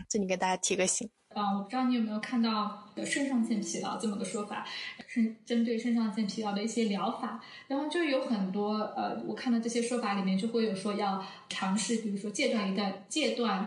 [0.09, 1.09] 这里给大家提个醒。
[1.35, 4.66] 啊，我不知道你有没有看到的肾上腺疲劳这么个说法，
[5.09, 13.66] 是针对肾上腺疲劳的一些疗法，然后就有很多呃，我看到这些说法里面就会有说要尝试，比如说戒断一段戒断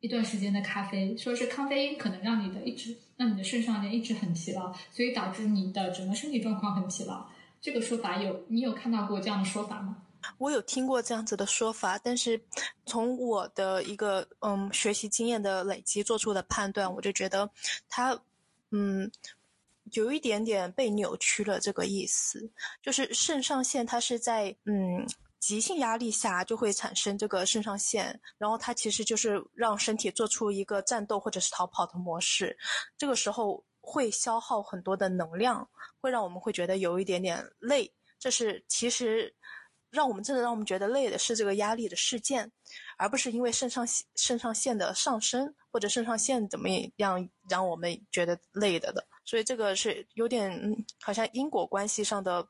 [0.00, 7.24] 一段时间的咖啡，说是咖啡因可能让你的一直让你的肾上腺一直很疲劳，所以导致你的整个身体状况很疲劳。
[7.60, 9.98] 这个说法有你有看到过这样的说法吗？
[10.38, 12.40] 我有听过这样子的说法，但是
[12.86, 17.48] 从我的一个嗯学习经验的累积做出的判断，我就觉得
[17.88, 18.18] 它
[18.70, 19.10] 嗯
[19.92, 21.60] 有一点点被扭曲了。
[21.60, 22.50] 这个意思
[22.82, 25.06] 就是肾上腺它是在嗯
[25.38, 32.56] 急性压力下就会产生这个肾上腺，然后它其实就是让身体做出一个战斗或者是逃跑的模式，
[32.96, 35.68] 这个时候会消耗很多的能量，
[36.00, 37.92] 会让我们会觉得有一点点累。
[38.18, 39.34] 这是其实。
[39.94, 42.50] 让我们真的让我们觉得累的是这个压力的事件，
[42.98, 49.06] 而不是因为肾上腺肾上腺的上升或者肾上腺怎么样让我们觉得累的的。
[49.24, 50.52] 所以这个是有点
[51.00, 52.46] 好像因果关系上的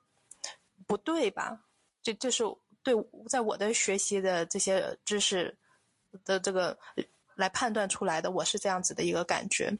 [0.87, 1.61] 不对吧？
[2.03, 2.43] 这这是
[2.83, 2.95] 对
[3.29, 5.57] 在我的学习的这些知识
[6.25, 6.77] 的这个
[7.37, 8.31] 来判断出来的。
[8.31, 9.77] 我是这样子的一个感觉，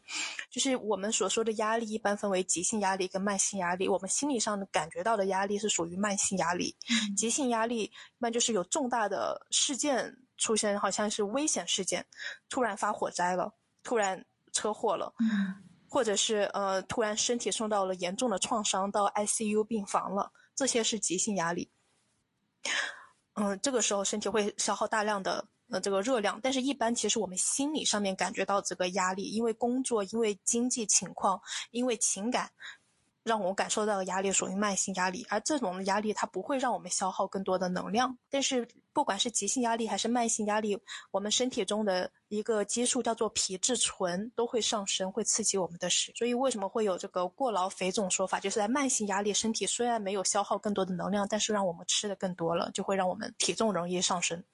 [0.51, 3.89] 就是我们所说的压力一般分为急性压力跟慢性压力。
[3.89, 6.77] 我们心理上感觉到的压力是属于慢性压力，
[7.17, 12.05] 急性压力一般就是有重大的事件出现，好像是危险事件，
[12.49, 13.53] 突然发火灾了，
[13.83, 15.13] 突然车祸了，
[15.89, 21.71] 或者是呃突然身体受到了严重的创伤，到 ICU 病房了，这些是急性压力。
[23.35, 25.45] 嗯，这个时候身体会消耗大量的
[25.75, 31.41] 呃这个热量，但是一般其实我们心理上面感觉到这个压力，因为工作，因为经济情况，
[31.73, 32.49] 因为情感。
[33.25, 38.15] 让我感受到的压力属于慢性压力，而这种压力它不会让我们消耗更多的能量。
[38.29, 40.79] 但是不管是急性压力还是慢性压力，
[41.11, 46.13] 我们身体中的一个激素叫做皮质醇都会上升，会刺激我们的食。
[46.15, 48.39] 所以为什么会有这个过劳肥这种说法？
[48.39, 54.45] 就是在慢性压力，身体虽然没有消耗更多的能量，但是让我们吃的更多了，就会让我们体重容易上升。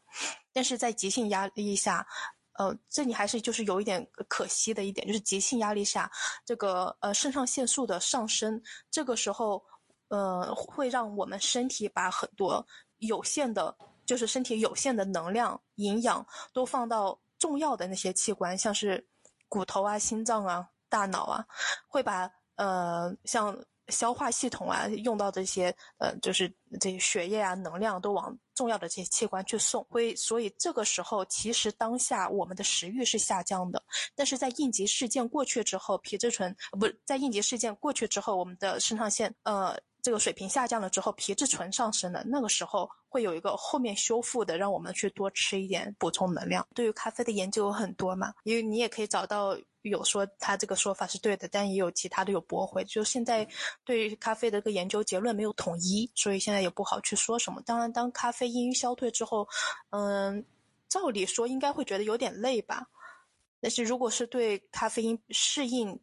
[0.52, 2.06] 但是在急性压力下。
[2.54, 6.10] 呃，这里还是就是有一点可惜的一点，就是急性压力下，
[6.44, 9.64] 这个呃肾上腺素的上升，这个时候，
[10.08, 12.62] 呃，会让我们身体把很多
[12.98, 19.02] 有限的，就是身体有限的能量、营养都放到重要的那些器官，像是
[19.48, 21.42] 骨头啊、心脏啊、大脑啊，
[21.88, 23.56] 会把呃像。
[23.88, 26.48] 消化系统啊，用到这些呃，就是
[26.78, 29.82] 这些血液啊，能量都往重要的这些器官去送。
[29.88, 33.82] 会，所以这个时候其实当下我们的食欲是下降的，
[34.14, 46.66] 但是在应急事件过去之后，皮质醇不在应急事件过去之后，我们的肾上腺呃这个水平下降了之后，皮质醇上升了，那个时候会有一个后面修复的，让我们去多吃一点补充能量。
[46.74, 49.56] 对于咖啡的研究有很多嘛，因为你也可以找到。
[49.82, 52.84] 有说他这个说法是对的，但也有其他的有驳回。
[52.84, 53.48] 就现在
[53.82, 57.62] 对于咖啡的这个研究结论没有统一，所以现在也不好去说什么。
[57.62, 59.48] 当然，当咖啡因消退之后，
[59.88, 60.44] 嗯，
[60.86, 62.86] 照理说应该会觉得有点累吧。
[63.58, 65.98] 但是如果是对咖啡因适应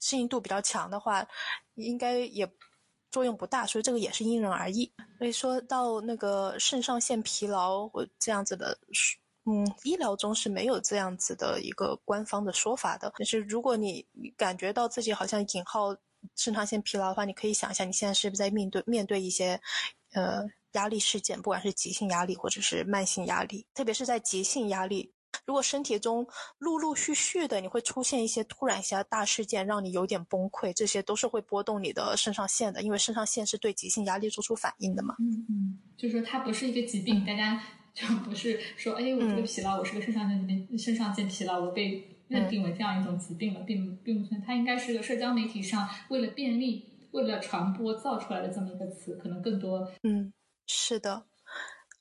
[0.00, 1.22] 适应度比较强的话，
[1.74, 2.50] 应该也
[3.10, 3.66] 作用不大。
[3.66, 4.90] 所以这个也是因人而异。
[5.18, 8.78] 所以说到那个肾上腺疲劳或这样子的。
[9.46, 13.10] 嗯，医疗中是没有这样子的一个官方的说法的。
[13.16, 14.06] 但是如果你
[14.36, 15.96] 感觉到自己好像引号
[16.36, 19.58] 肾上腺疲劳的话，你可以想一下，你现在是不是在面对面对一些，
[20.12, 25.10] 呃，压力事件，不管是急性压力或者是慢性压力，特别是在急性压力，
[25.50, 26.24] 如果身体中
[26.58, 35.16] 陆陆续续的你会出现一些突然一些大事件，让你有点崩溃，这些都是会波动你的肾上腺的，因为肾上腺是对急性压力做出反应的嘛。
[35.18, 37.60] 嗯嗯，就是说它不是一个疾病，大家。
[37.92, 44.40] 就不是说，哎，我这个疲劳，我是个肾上腺肾上腺疲劳，我被认定为这样一种疾病了，并并不存。
[44.46, 49.90] 它应该是个社交媒体上为了便利、为了传播造出来的这么一个词，可能更多。
[50.04, 50.32] 嗯，
[50.68, 51.24] 是的。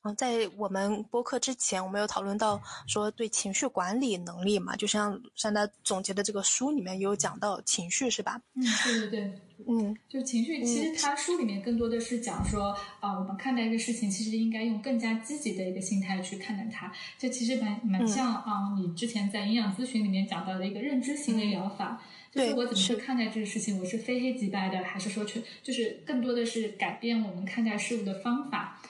[0.09, 8.41] 嗯，在我们播客之前，我们有讨论到说对情绪管理能力嘛，就像像他总结的这个书里面也有讲到情绪，是吧？
[8.55, 9.33] 嗯，对对对，
[9.67, 16.91] 嗯，就情绪，其实他书里面更多的是讲说啊，我们看待一个事情，其实应该用更加积极的一个心态去看待它。
[17.17, 22.01] 这其实蛮蛮像啊，你之前在营养咨询里面讲到的一个认知行为疗法，
[22.31, 28.81] 就是我怎么去看待这个事情，我是非黑即白的，还是说去就是更多的是改变我们看待事物的方法。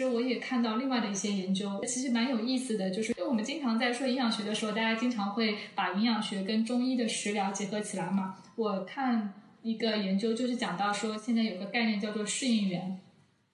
[0.00, 2.88] 其实我也看到另外的一些研究，其实蛮有意思的。
[2.88, 8.36] 就是因为我们经常在说营养学的时候，大家经常会把营养学跟中医的食疗结合起来嘛。
[8.56, 12.98] 我看一个研究，就是讲到说，现在有个概念叫做适应原。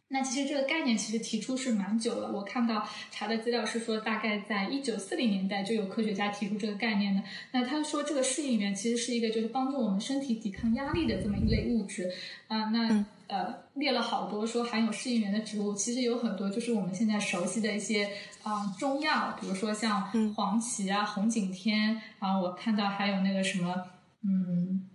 [0.07, 2.31] 那其实这个概念其实提出是蛮久了。
[2.31, 7.21] 我看到查的资料是说，大概在一九四零年代就有科学家提出这个概念的。
[7.51, 12.09] 那他说这个适应原其实是一个就是帮助我们身体抵抗压力的这么一类物质
[12.47, 12.67] 啊。
[12.67, 18.11] 那呃列了好多说含有适应原的植物，其实有很多就是我们现在熟悉的一些
[18.43, 20.03] 啊中药，比如说像
[20.35, 23.75] 黄芪啊、红景天，然后我看到还有那个什么
[24.23, 24.89] 嗯。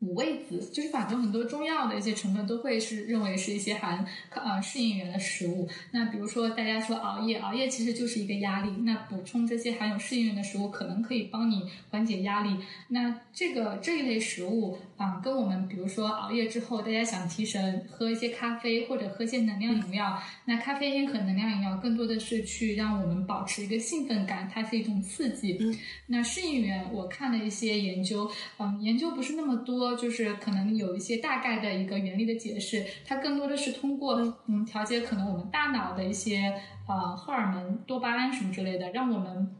[0.00, 5.68] 五味子就是反正很多中药的一些成分都会是认为是一些含呃适应原的食物。
[5.90, 8.70] 那比如说大家说熬夜，熬夜其实就是一个压力。
[8.82, 12.56] 那补充这些含有适应原的食物，可能可以帮你缓解压力。
[12.88, 20.18] 那这个这一类食物啊，跟我们比如说熬夜之后大家想提神，喝一些咖啡或者喝一些能量饮料。
[20.46, 25.58] 那咖啡因和能量饮料更多的是去让我们保持一个兴奋感，它是一种刺激。
[26.06, 29.89] 那适应原我看了一些研究，嗯，研究不是那么多。
[29.96, 34.16] 就是可能有一些大概的一个原理的解释，它更多的是通过
[34.46, 36.54] 嗯调节可能我们大脑的一些
[36.88, 39.54] 呃荷尔蒙多巴胺什么之类的，让我们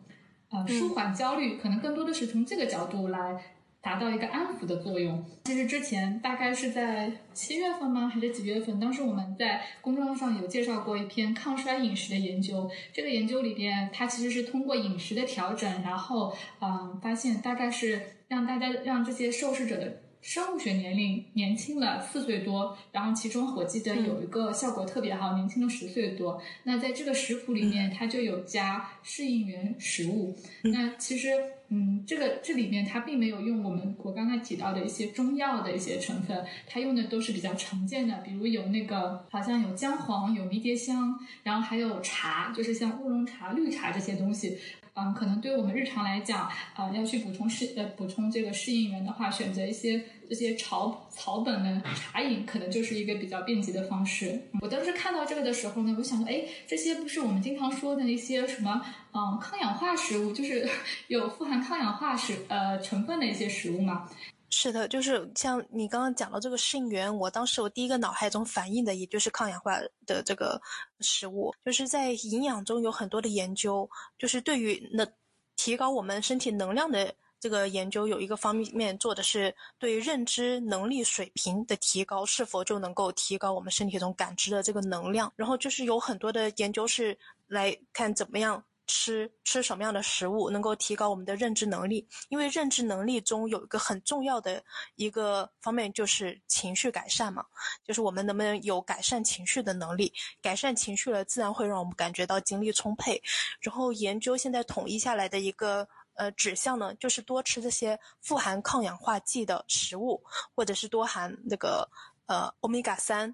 [0.50, 3.36] 呃舒缓焦虑，可能更多的是从这个角度来
[3.82, 5.24] 达到一个安抚的作用。
[5.44, 8.78] 其实之前大概是在七月份吗，还是几月份？
[8.78, 12.70] 当时我们在公众号上有介绍过一篇抗衰饮食的研究。
[12.92, 20.02] 这个研究里边，它其实是通过饮食的调整，然后嗯，发现大概是让大家让这些受试者的。
[20.20, 26.40] 生物学年龄年轻了四岁多，然后其中我记得有一个效果特别好，年轻了十岁多。
[26.64, 30.36] 那在这个食谱里面，它就有加适应原食物。
[30.62, 31.30] 那其实，
[31.68, 44.58] 嗯，这个这里面它并没有用我们我刚才提到的一些中药的一些成分，它用的都是比较常见的，比如有那个好像有姜黄、有迷迭香，然后还有茶，就是像乌龙茶、绿茶这些东西。
[44.94, 54.40] 嗯，可能对我们日常来讲，啊，要去补充适呃补充这个适应源的话，选择一些这些草草本的茶饮，可能就是一个比较便捷的方式。
[54.60, 58.80] 我当时看到这个的时候呢，我想说，哎，这些不是我们经常说的一些什么，
[59.12, 60.68] 嗯，抗氧化食物，就是
[61.08, 64.08] 有富含抗氧化食呃成分的一些食物吗？
[64.52, 70.60] 是的，就是像你刚刚讲到这个适应原，我当时我第一个脑海中反映的也就是抗氧化的这个
[70.98, 73.88] 食物，就是在营养中有很多的研究，
[74.18, 75.06] 就是对于能
[75.54, 88.62] 提高我们身体能量的这个研究，有一个方面做的是对认知能力水平的提高是否就能够提高我们身体中感知的这个能量，然后就是有很多的研究是来看怎么样。
[88.90, 92.04] 吃吃什么样的食物能够提高我们的认知能力？
[92.28, 94.60] 因为认知能力中有一个很重要的
[94.96, 97.46] 一个方面就是情绪改善嘛，
[97.84, 100.12] 就是我们能不能有改善情绪的能力？
[100.42, 103.22] 改善情绪了，自然会让我们感觉到精力充沛。
[103.60, 110.20] 然后研究现在统一下来的一个呃指向呢，就是多吃这些富含抗氧化剂的食物，
[110.54, 111.88] 或者是多含那个
[112.26, 113.32] 呃欧米伽三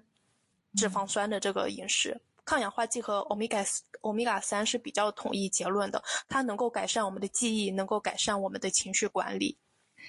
[0.75, 2.21] 脂肪酸的这个饮食。
[2.47, 3.61] 抗氧化剂和欧米伽
[3.99, 9.57] 欧米伽三是比较统一结论的，它能够改善我们的记忆，能够改善我们的情绪管理。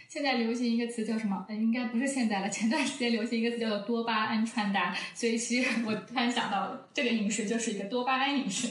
[0.08, 1.44] 现在流行一个词叫什么？
[1.48, 4.96] 呃，应该不是现在了，前段时间流行一个词叫做多巴胺穿搭。
[5.16, 8.68] 所以其实我突然想到，这个饮食就是一个多巴胺饮食。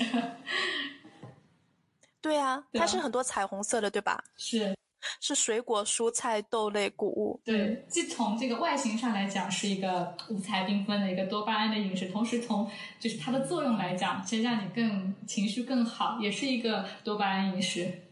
[2.21, 4.23] 对啊，它是很多彩虹色的，对吧？
[4.37, 4.73] 是。
[5.19, 7.39] 是水果、蔬菜、豆类、谷物。
[7.43, 18.03] 对，既从这个外形上来讲是一个五彩缤纷的一个多巴胺的饮食，同时从就是它的作用来讲，其实让你更情绪更好，也是一个多巴胺饮食。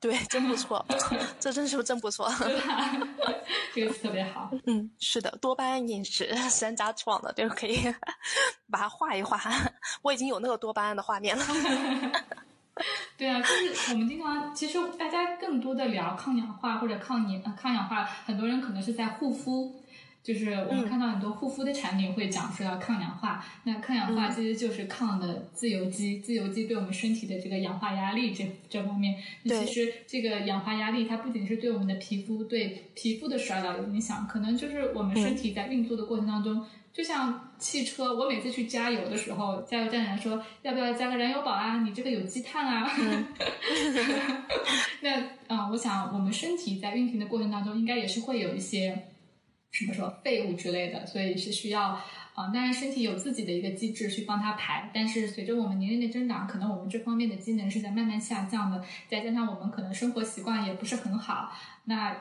[0.00, 0.84] 对，真不错，
[1.40, 2.30] 这真是真不错。
[3.74, 4.50] 这个词特别好。
[4.66, 7.78] 嗯，是的，多巴胺饮食，山楂创的，就可以
[8.70, 9.40] 把它画一画。
[10.02, 11.44] 我已经有那个多巴胺的画面了。
[13.16, 19.72] 对啊，就是我们经常，其实大家更多的聊抗氧化或者抗年抗氧化，很多人可能是在护肤，
[20.22, 23.44] 就是我们看到很多护肤的产品会讲说要抗氧化。
[23.62, 29.14] 那抗氧化其实就是抗的自由基，自由基对我们身体的这个氧化压力这这方面。
[29.44, 36.66] 那其实这个氧化压力它不仅是对我们的皮肤，对皮肤的衰老有影响，可能就是我们身体在运作的过程当中。
[36.94, 41.82] 就像汽车，我每次去加油的时候，加油站员说要不要加个燃油宝啊？
[41.82, 42.88] 你这个有积碳啊。
[45.02, 48.96] 那啊，我想我们身体在运行的过程当中，应该也是会有一些
[49.72, 52.46] 什么说废物之类的，所以是需要啊。
[52.54, 58.80] 当然，身体有自己的一个机制去帮它排，但是随着我们年龄的增长，可能我们这方面的机能是在慢慢下降的。
[59.08, 61.52] 再加上我们可能生活习惯也不是很好，
[61.86, 62.16] 那。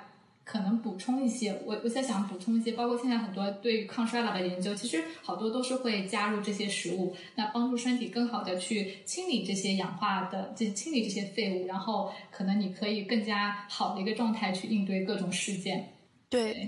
[0.45, 15.93] 可能补充一些，我我在想补充一些，包括现在很多对于抗衰老的研究，其实好多都是会加入这些食物，那帮助身体更好的去清理这些氧化的，这清理这些废物，然后可能你可以更加好的一个状态去应对各种事件。
[16.29, 16.67] 对，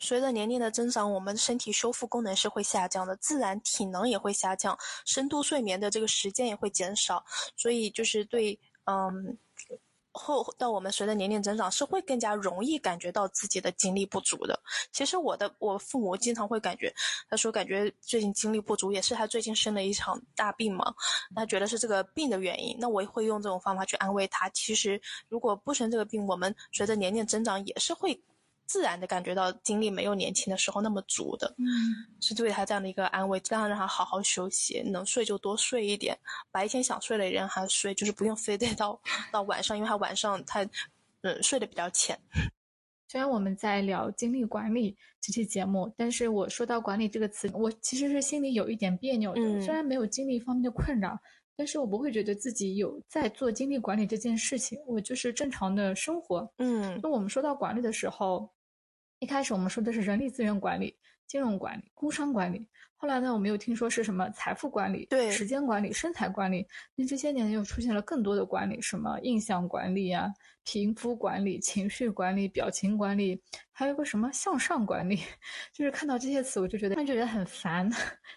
[0.00, 7.24] 随着年龄的增长，我们身体修复功能是会下降的，自然体能也会下降，深度睡眠的这个时间也会减少，
[7.56, 9.38] 所以就是对，嗯。
[10.16, 14.58] 后到我们随着年龄增长，是会更加容易感觉到自己的精力不足的。
[14.90, 16.92] 其实我的我父母经常会感觉，
[17.28, 20.94] 他说感觉最近精力不足，也是他最近生了一场大病嘛，
[21.34, 22.76] 他觉得是这个病的原因。
[22.80, 24.48] 那我会用这种方法去安慰他。
[24.48, 28.20] 其实如果不生这个病，我们随着年龄增长也是会。
[28.66, 31.64] 自然的感觉到精力没有年轻的时候那么足的，嗯，
[32.20, 36.18] 是对他这样的一个安慰，这样让他好好休息，能睡就多睡一点，
[36.50, 39.00] 白天想睡的人还睡，就是不用非得到
[39.30, 40.68] 到晚上，因为他晚上他
[41.22, 42.18] 嗯睡得比较浅。
[43.08, 49.60] 虽然我们在聊精力管理这期节目，但是我说到管理这个词，我其实是心里有一点别扭的。
[49.62, 51.16] 虽然没有精力方面的困扰，
[51.54, 56.52] 但是我不会觉得自己有在做精力管理这件事情，我就是正常的生活。
[56.58, 58.50] 嗯，那我们说到管理的时候。
[59.18, 60.96] 一开始我们说的是人力资源管理，
[61.26, 62.66] 金融管理、工商管理。
[62.98, 66.66] 后来呢，我们又听说是什么财富管理、对时间管理、身材管理。
[66.94, 70.28] 那这些年又出现了更多的管理，什么印象管理啊、
[70.64, 75.20] 皮肤管理、情绪管理、表情管理，还有个什么向上管理。
[75.74, 77.90] 就是看到这些词，我就觉得就觉得很烦，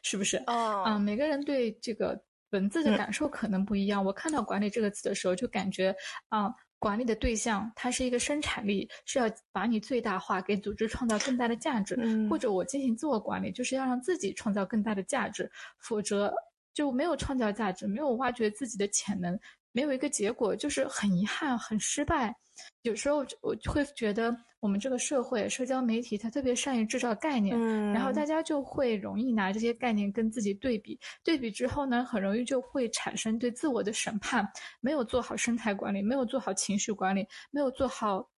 [0.04, 0.36] 是不是？
[0.48, 2.22] 哦，啊、每个人对这个
[2.52, 4.04] 文字的感受可能不一样。
[4.04, 5.96] 我看到“管理”这个词的时候，就感觉
[6.28, 11.96] 啊、管理的对象它是一个生产力，是要把你最大化，给组织创造更大的价值。
[12.00, 16.34] 嗯或者我进行自我管理，就是要让自己创造更大的价值，否则
[16.74, 19.38] 就没有创造价值，没有挖掘自己的潜能，
[19.72, 22.36] 没有一个结果，就是很遗憾，很失败。
[22.82, 34.46] 有时候我就会觉得，我们这个社会、社交媒体，它特别善于制造概念，嗯，然后大家就会容易拿这些概念跟自己对比，对比之后呢，很容易就会产生对自我的审判，
[34.82, 38.30] 没有做好生态管理，没有做好情绪管理，没有做好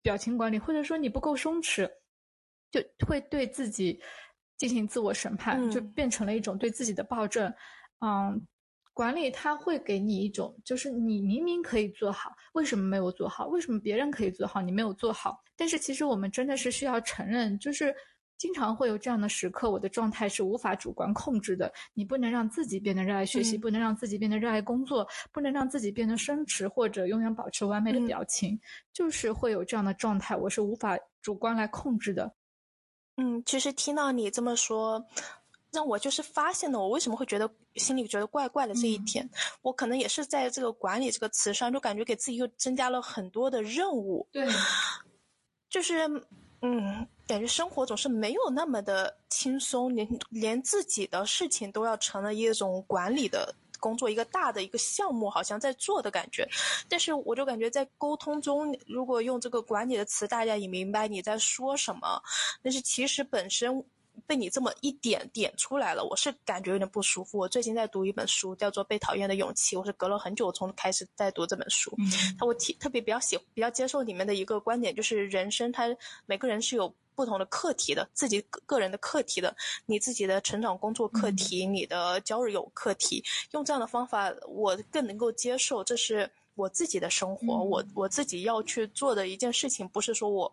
[0.00, 1.86] 表情管理，或者说你不够松弛，
[2.70, 4.00] 就会对自己
[4.56, 7.52] 进行自我审判，就嗯变成了一种对自己的暴政。
[7.98, 8.40] 嗯，
[8.92, 13.46] 管理它会给你一种，就是你明明可以做好，为什么没有做好？
[13.46, 15.42] 为什么别人可以做好，你没有做好？
[15.56, 17.94] 但是其实我们真的是需要承认，就是
[18.36, 21.72] 经常会有这样的时刻，我的状态是无法主观控制的。
[21.94, 28.58] 你不能让自己变得热爱学习，嗯不能让自己变得热爱工作，不能让自己变得松弛或者永远保持完美的嗯表情，
[28.92, 32.34] 就是会有这样的状态，我是无法主观来控制的。
[33.16, 35.04] 嗯，其实听到你这么说，
[35.72, 39.30] 让我就是发现了我为什么会觉得心里觉得怪怪的这一嗯点。
[39.62, 44.46] 我可能也是在这个管理这个词上，就感觉给自己又增加了很多的任务，对，
[45.68, 46.08] 就是
[46.62, 53.54] 嗯，感觉生活总是没有那么的轻松，连连自己的事情都要成了一种管理的。
[53.78, 56.46] 工作一个大的一个项目，好像在做的感觉，
[56.86, 62.22] 但是我就感觉在沟通中，如果用这个管理的词，大家也明白你在说什么，
[62.62, 63.82] 但是其实本身
[64.26, 67.38] 被你这么一点点出来了，我是感觉有点不舒服。
[67.38, 71.92] 我最近在读一本书，叫做《被讨厌的勇气》，我是隔了很久从开始在读这本书。
[71.98, 75.84] 嗯他我提特别比较喜比较接受里面的一个观点，就是人生它
[76.26, 79.54] 每个人是有不同的课题的，自己个个人的课题的，
[79.84, 90.50] 你自己的成长工作课题，你的交友课题，用这样的方法，我更能够接受，这是我自己的生活，嗯我我自己要去做的一件事情，不是说我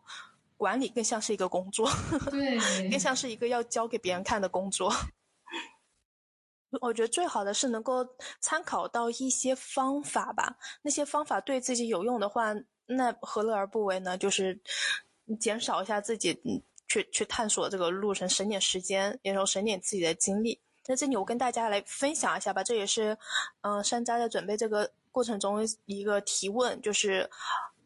[0.57, 1.89] 管理更像是一个工作，
[2.29, 2.57] 对，
[2.91, 4.91] 更像是一个要交给别人看的工作。
[6.81, 8.05] 我觉得最好的是能够
[8.41, 12.53] 参考到一些方法吧，那些方法对自己有用的话，
[12.87, 14.17] 那何乐而不为呢？
[14.17, 14.59] 就是
[15.39, 20.59] 减少一下自己嗯去去探索这个路程，省点时间，然后省点自己的精力。
[20.87, 23.17] 那这里我跟大家来分享一下吧，这也是
[23.61, 27.29] 嗯、呃山楂在准备这个过程中一个提问，就是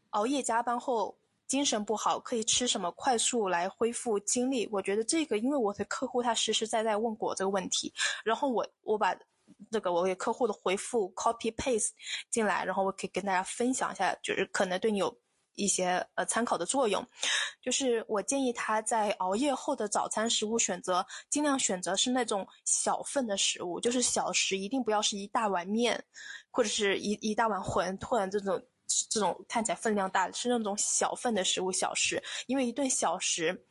[0.10, 1.16] 熬夜加班后
[1.52, 4.66] 精神不好，可以吃什么快速来恢复精力？
[4.72, 7.94] 我觉得这个，因为我的客户他实实在在问过我这个问题，
[8.24, 9.14] 然后我我把
[9.70, 11.90] 这个我给客户的回复 copy paste
[12.30, 15.14] 进来，然后我可以跟大家分享一下，就是可能对你有
[15.56, 17.06] 一些呃参考的作用。
[17.62, 26.02] 就是我建议他在熬夜后的早餐食物选择，尽量选择是那种小份的食物，就是小食，一定不要是一大碗面，
[26.50, 28.66] 或者是一一大碗馄饨这种。
[29.10, 33.66] 这种看起来分量大的是那种小份的食物小食，因为一顿小食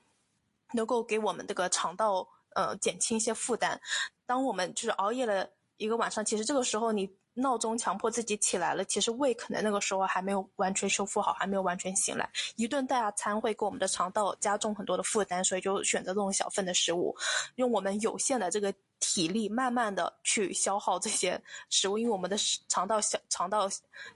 [0.73, 3.81] 能够给我们这个肠道呃减轻一些负担。
[4.27, 12.29] 当我们就是熬夜了一个晚上，其实这个时候你闹钟强迫自己起来了，其实胃可能那个时候还没有完全修复好，还没有完全醒来。
[12.57, 17.17] 一顿大餐会给我们的肠道加重很多的负担，所以就选择这种小份的食物，
[17.57, 22.37] 用我们有限的这个体力，慢慢的去消耗这些食物，因为我们的
[22.69, 23.69] 肠道消肠道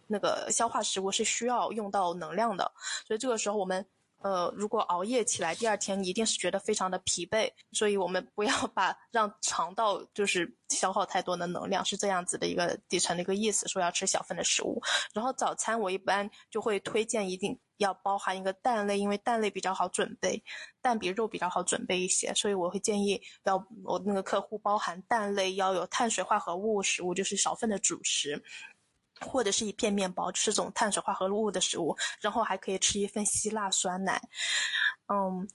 [0.07, 2.71] 那个消化食物是需要用到能量的，
[3.07, 3.85] 所以这个时候我们。
[4.25, 14.81] 呃，如果熬夜起来，第二天一定是觉得非常的疲惫，所以我们不要把让肠道就是消耗太多的能量，是这样子的一个底层的一个意思，说要吃小份的食物。
[15.13, 20.43] 然后早餐我一般就会推荐一定要包含一个蛋类，因为蛋类比较好准备，
[20.81, 28.43] 蛋比肉比较好准备一些，所以我会建议要我那个客户包含蛋类，要有碳水化合物食物，就是少份的主食。
[29.25, 34.21] 或者是一片面包，吃种碳水化合物的食物，然后还可以吃一份希腊酸奶。
[35.09, 35.49] 嗯，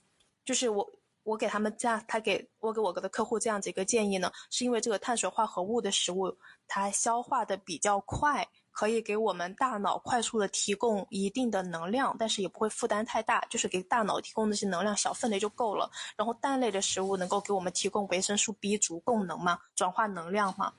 [0.44, 0.90] 就是我
[1.22, 8.46] 我给他们这样，他给我给我的客户这样子一个建议呢，是因为这个碳水化合物的食物它消化的比较快，
[8.80, 15.90] 可以给我们大脑快速的提供一定的能量，但是也不会负担太大，就是给大脑提供那些能量小分类就够了。
[16.16, 20.72] 然后蛋类的食物能够给我们提供维生素 B 族供能嘛，转化能量嘛，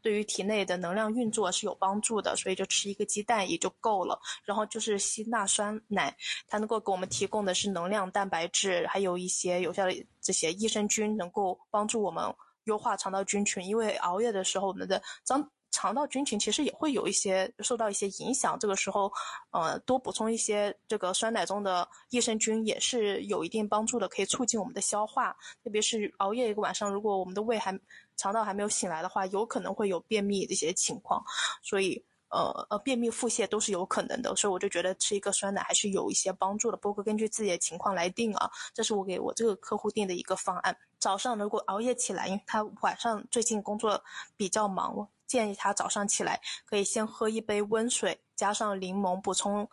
[0.00, 4.16] 对于体内的能量运作是有帮助的，所以就吃一个鸡蛋也就够了。
[4.44, 12.32] 然后就是希纳酸奶，它能够给我们提供的是能量、蛋白质，还有一些有效的这些益生菌，能够帮助我们。
[12.64, 18.58] 优化肠道菌群，因为熬夜的时候，我们的肠肠道菌群其实也会有一些受到一些影响。
[18.58, 19.12] 这个时候，
[19.50, 25.36] 呃，多补充一些这个酸奶中的益生菌也是有一定帮助的，可以促进我们的消化。
[25.62, 27.78] 特别是熬夜一个晚上，如果我们的胃还
[28.16, 31.22] 肠道还没有醒来的话，有可能会有便秘的一些情况。
[31.62, 32.04] 所以。
[32.30, 36.76] 呃呃，便秘、腹泻都是有可能的，所以我就觉得吃一个酸奶还是有一些帮助的。
[36.76, 40.76] 不过根据自己的情况来定啊，这是我给我这个客户定的一个方案。
[40.98, 44.02] 早上如果熬夜起来，因为他晚上最近工作
[44.36, 49.68] 比较忙，我建议他早上起来可以先喝一杯温水，加上柠檬补充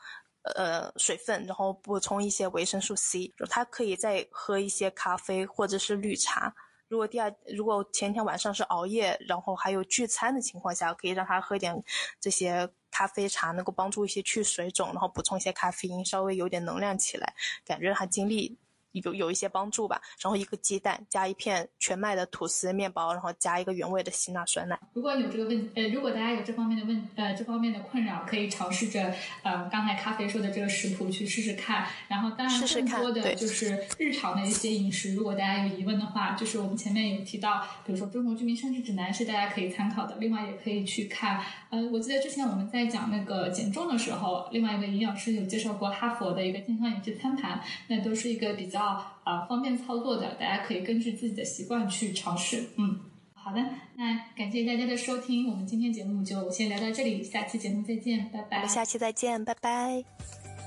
[0.56, 3.34] 呃水分，然后补充一些维生素 C。
[3.50, 6.54] 他可以再喝一些咖啡或者是绿茶。
[6.88, 11.84] 如果第二，如果前天晚上是熬夜，然后还有聚餐的情况下，可以让他喝点
[12.20, 17.34] 这些咖啡茶，能够帮助一些去水肿，然后补充一些咖啡因，稍微有点能量起来，
[17.66, 18.58] 感觉他精力。
[19.04, 24.80] 有有一些帮助吧，然后一个鸡蛋加一片全麦的吐司面包，然后加一个原味的希腊酸奶。
[24.94, 31.86] 如果有这个问，呃，如果大家有这方面的问，呃，这方面的困扰，可以尝试着，呃，刚才咖啡说的这个食谱去试试看。
[32.08, 35.14] 然后，当然更多的就是日常的一些饮食。
[35.14, 40.16] 如果大家有疑问的话，就是我们前面有提到，比如说《中国居民膳食指南》是大家可以参考的。
[40.20, 48.85] 另外，也可以去看，呃，我记得之前我们在讲那个减重的时候，另外一个营养师有介绍过哈佛的一个健康饮食餐盘，那都是一个比较。
[49.24, 52.64] 啊，方便操作的，大家可以根据自己的习惯去尝试。
[52.78, 53.00] 嗯，
[53.34, 53.60] 好的，
[53.96, 58.68] 那感谢大家的收听，我们今天节目就先聊到这里，下期节目再见，拜拜。
[58.68, 60.04] 下期再见，拜拜，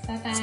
[0.07, 0.33] 拜拜。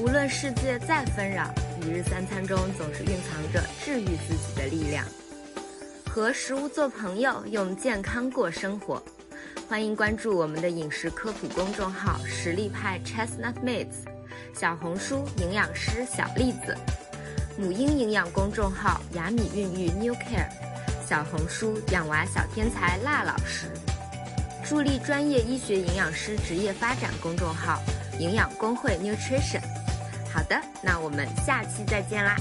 [0.00, 1.48] 无论世界再纷扰，
[1.82, 5.04] 一日三餐中总是蕴藏着治愈自己的力量。
[6.08, 9.02] 和食物做朋友，用健康过生活。
[9.68, 14.11] 欢迎关注我们的饮食科普公众号“实力派 Chestnut Mates”。
[14.54, 16.76] 小红书营养师小栗子，
[17.58, 20.48] 母婴营养公众号雅米孕育 New Care，
[21.08, 23.66] 小红书养娃小天才辣老师，
[24.64, 27.80] 助力专业医学营养师职业发展公众号
[28.18, 29.62] 营养工会 Nutrition。
[30.32, 32.36] 好的，那我们下期再见啦。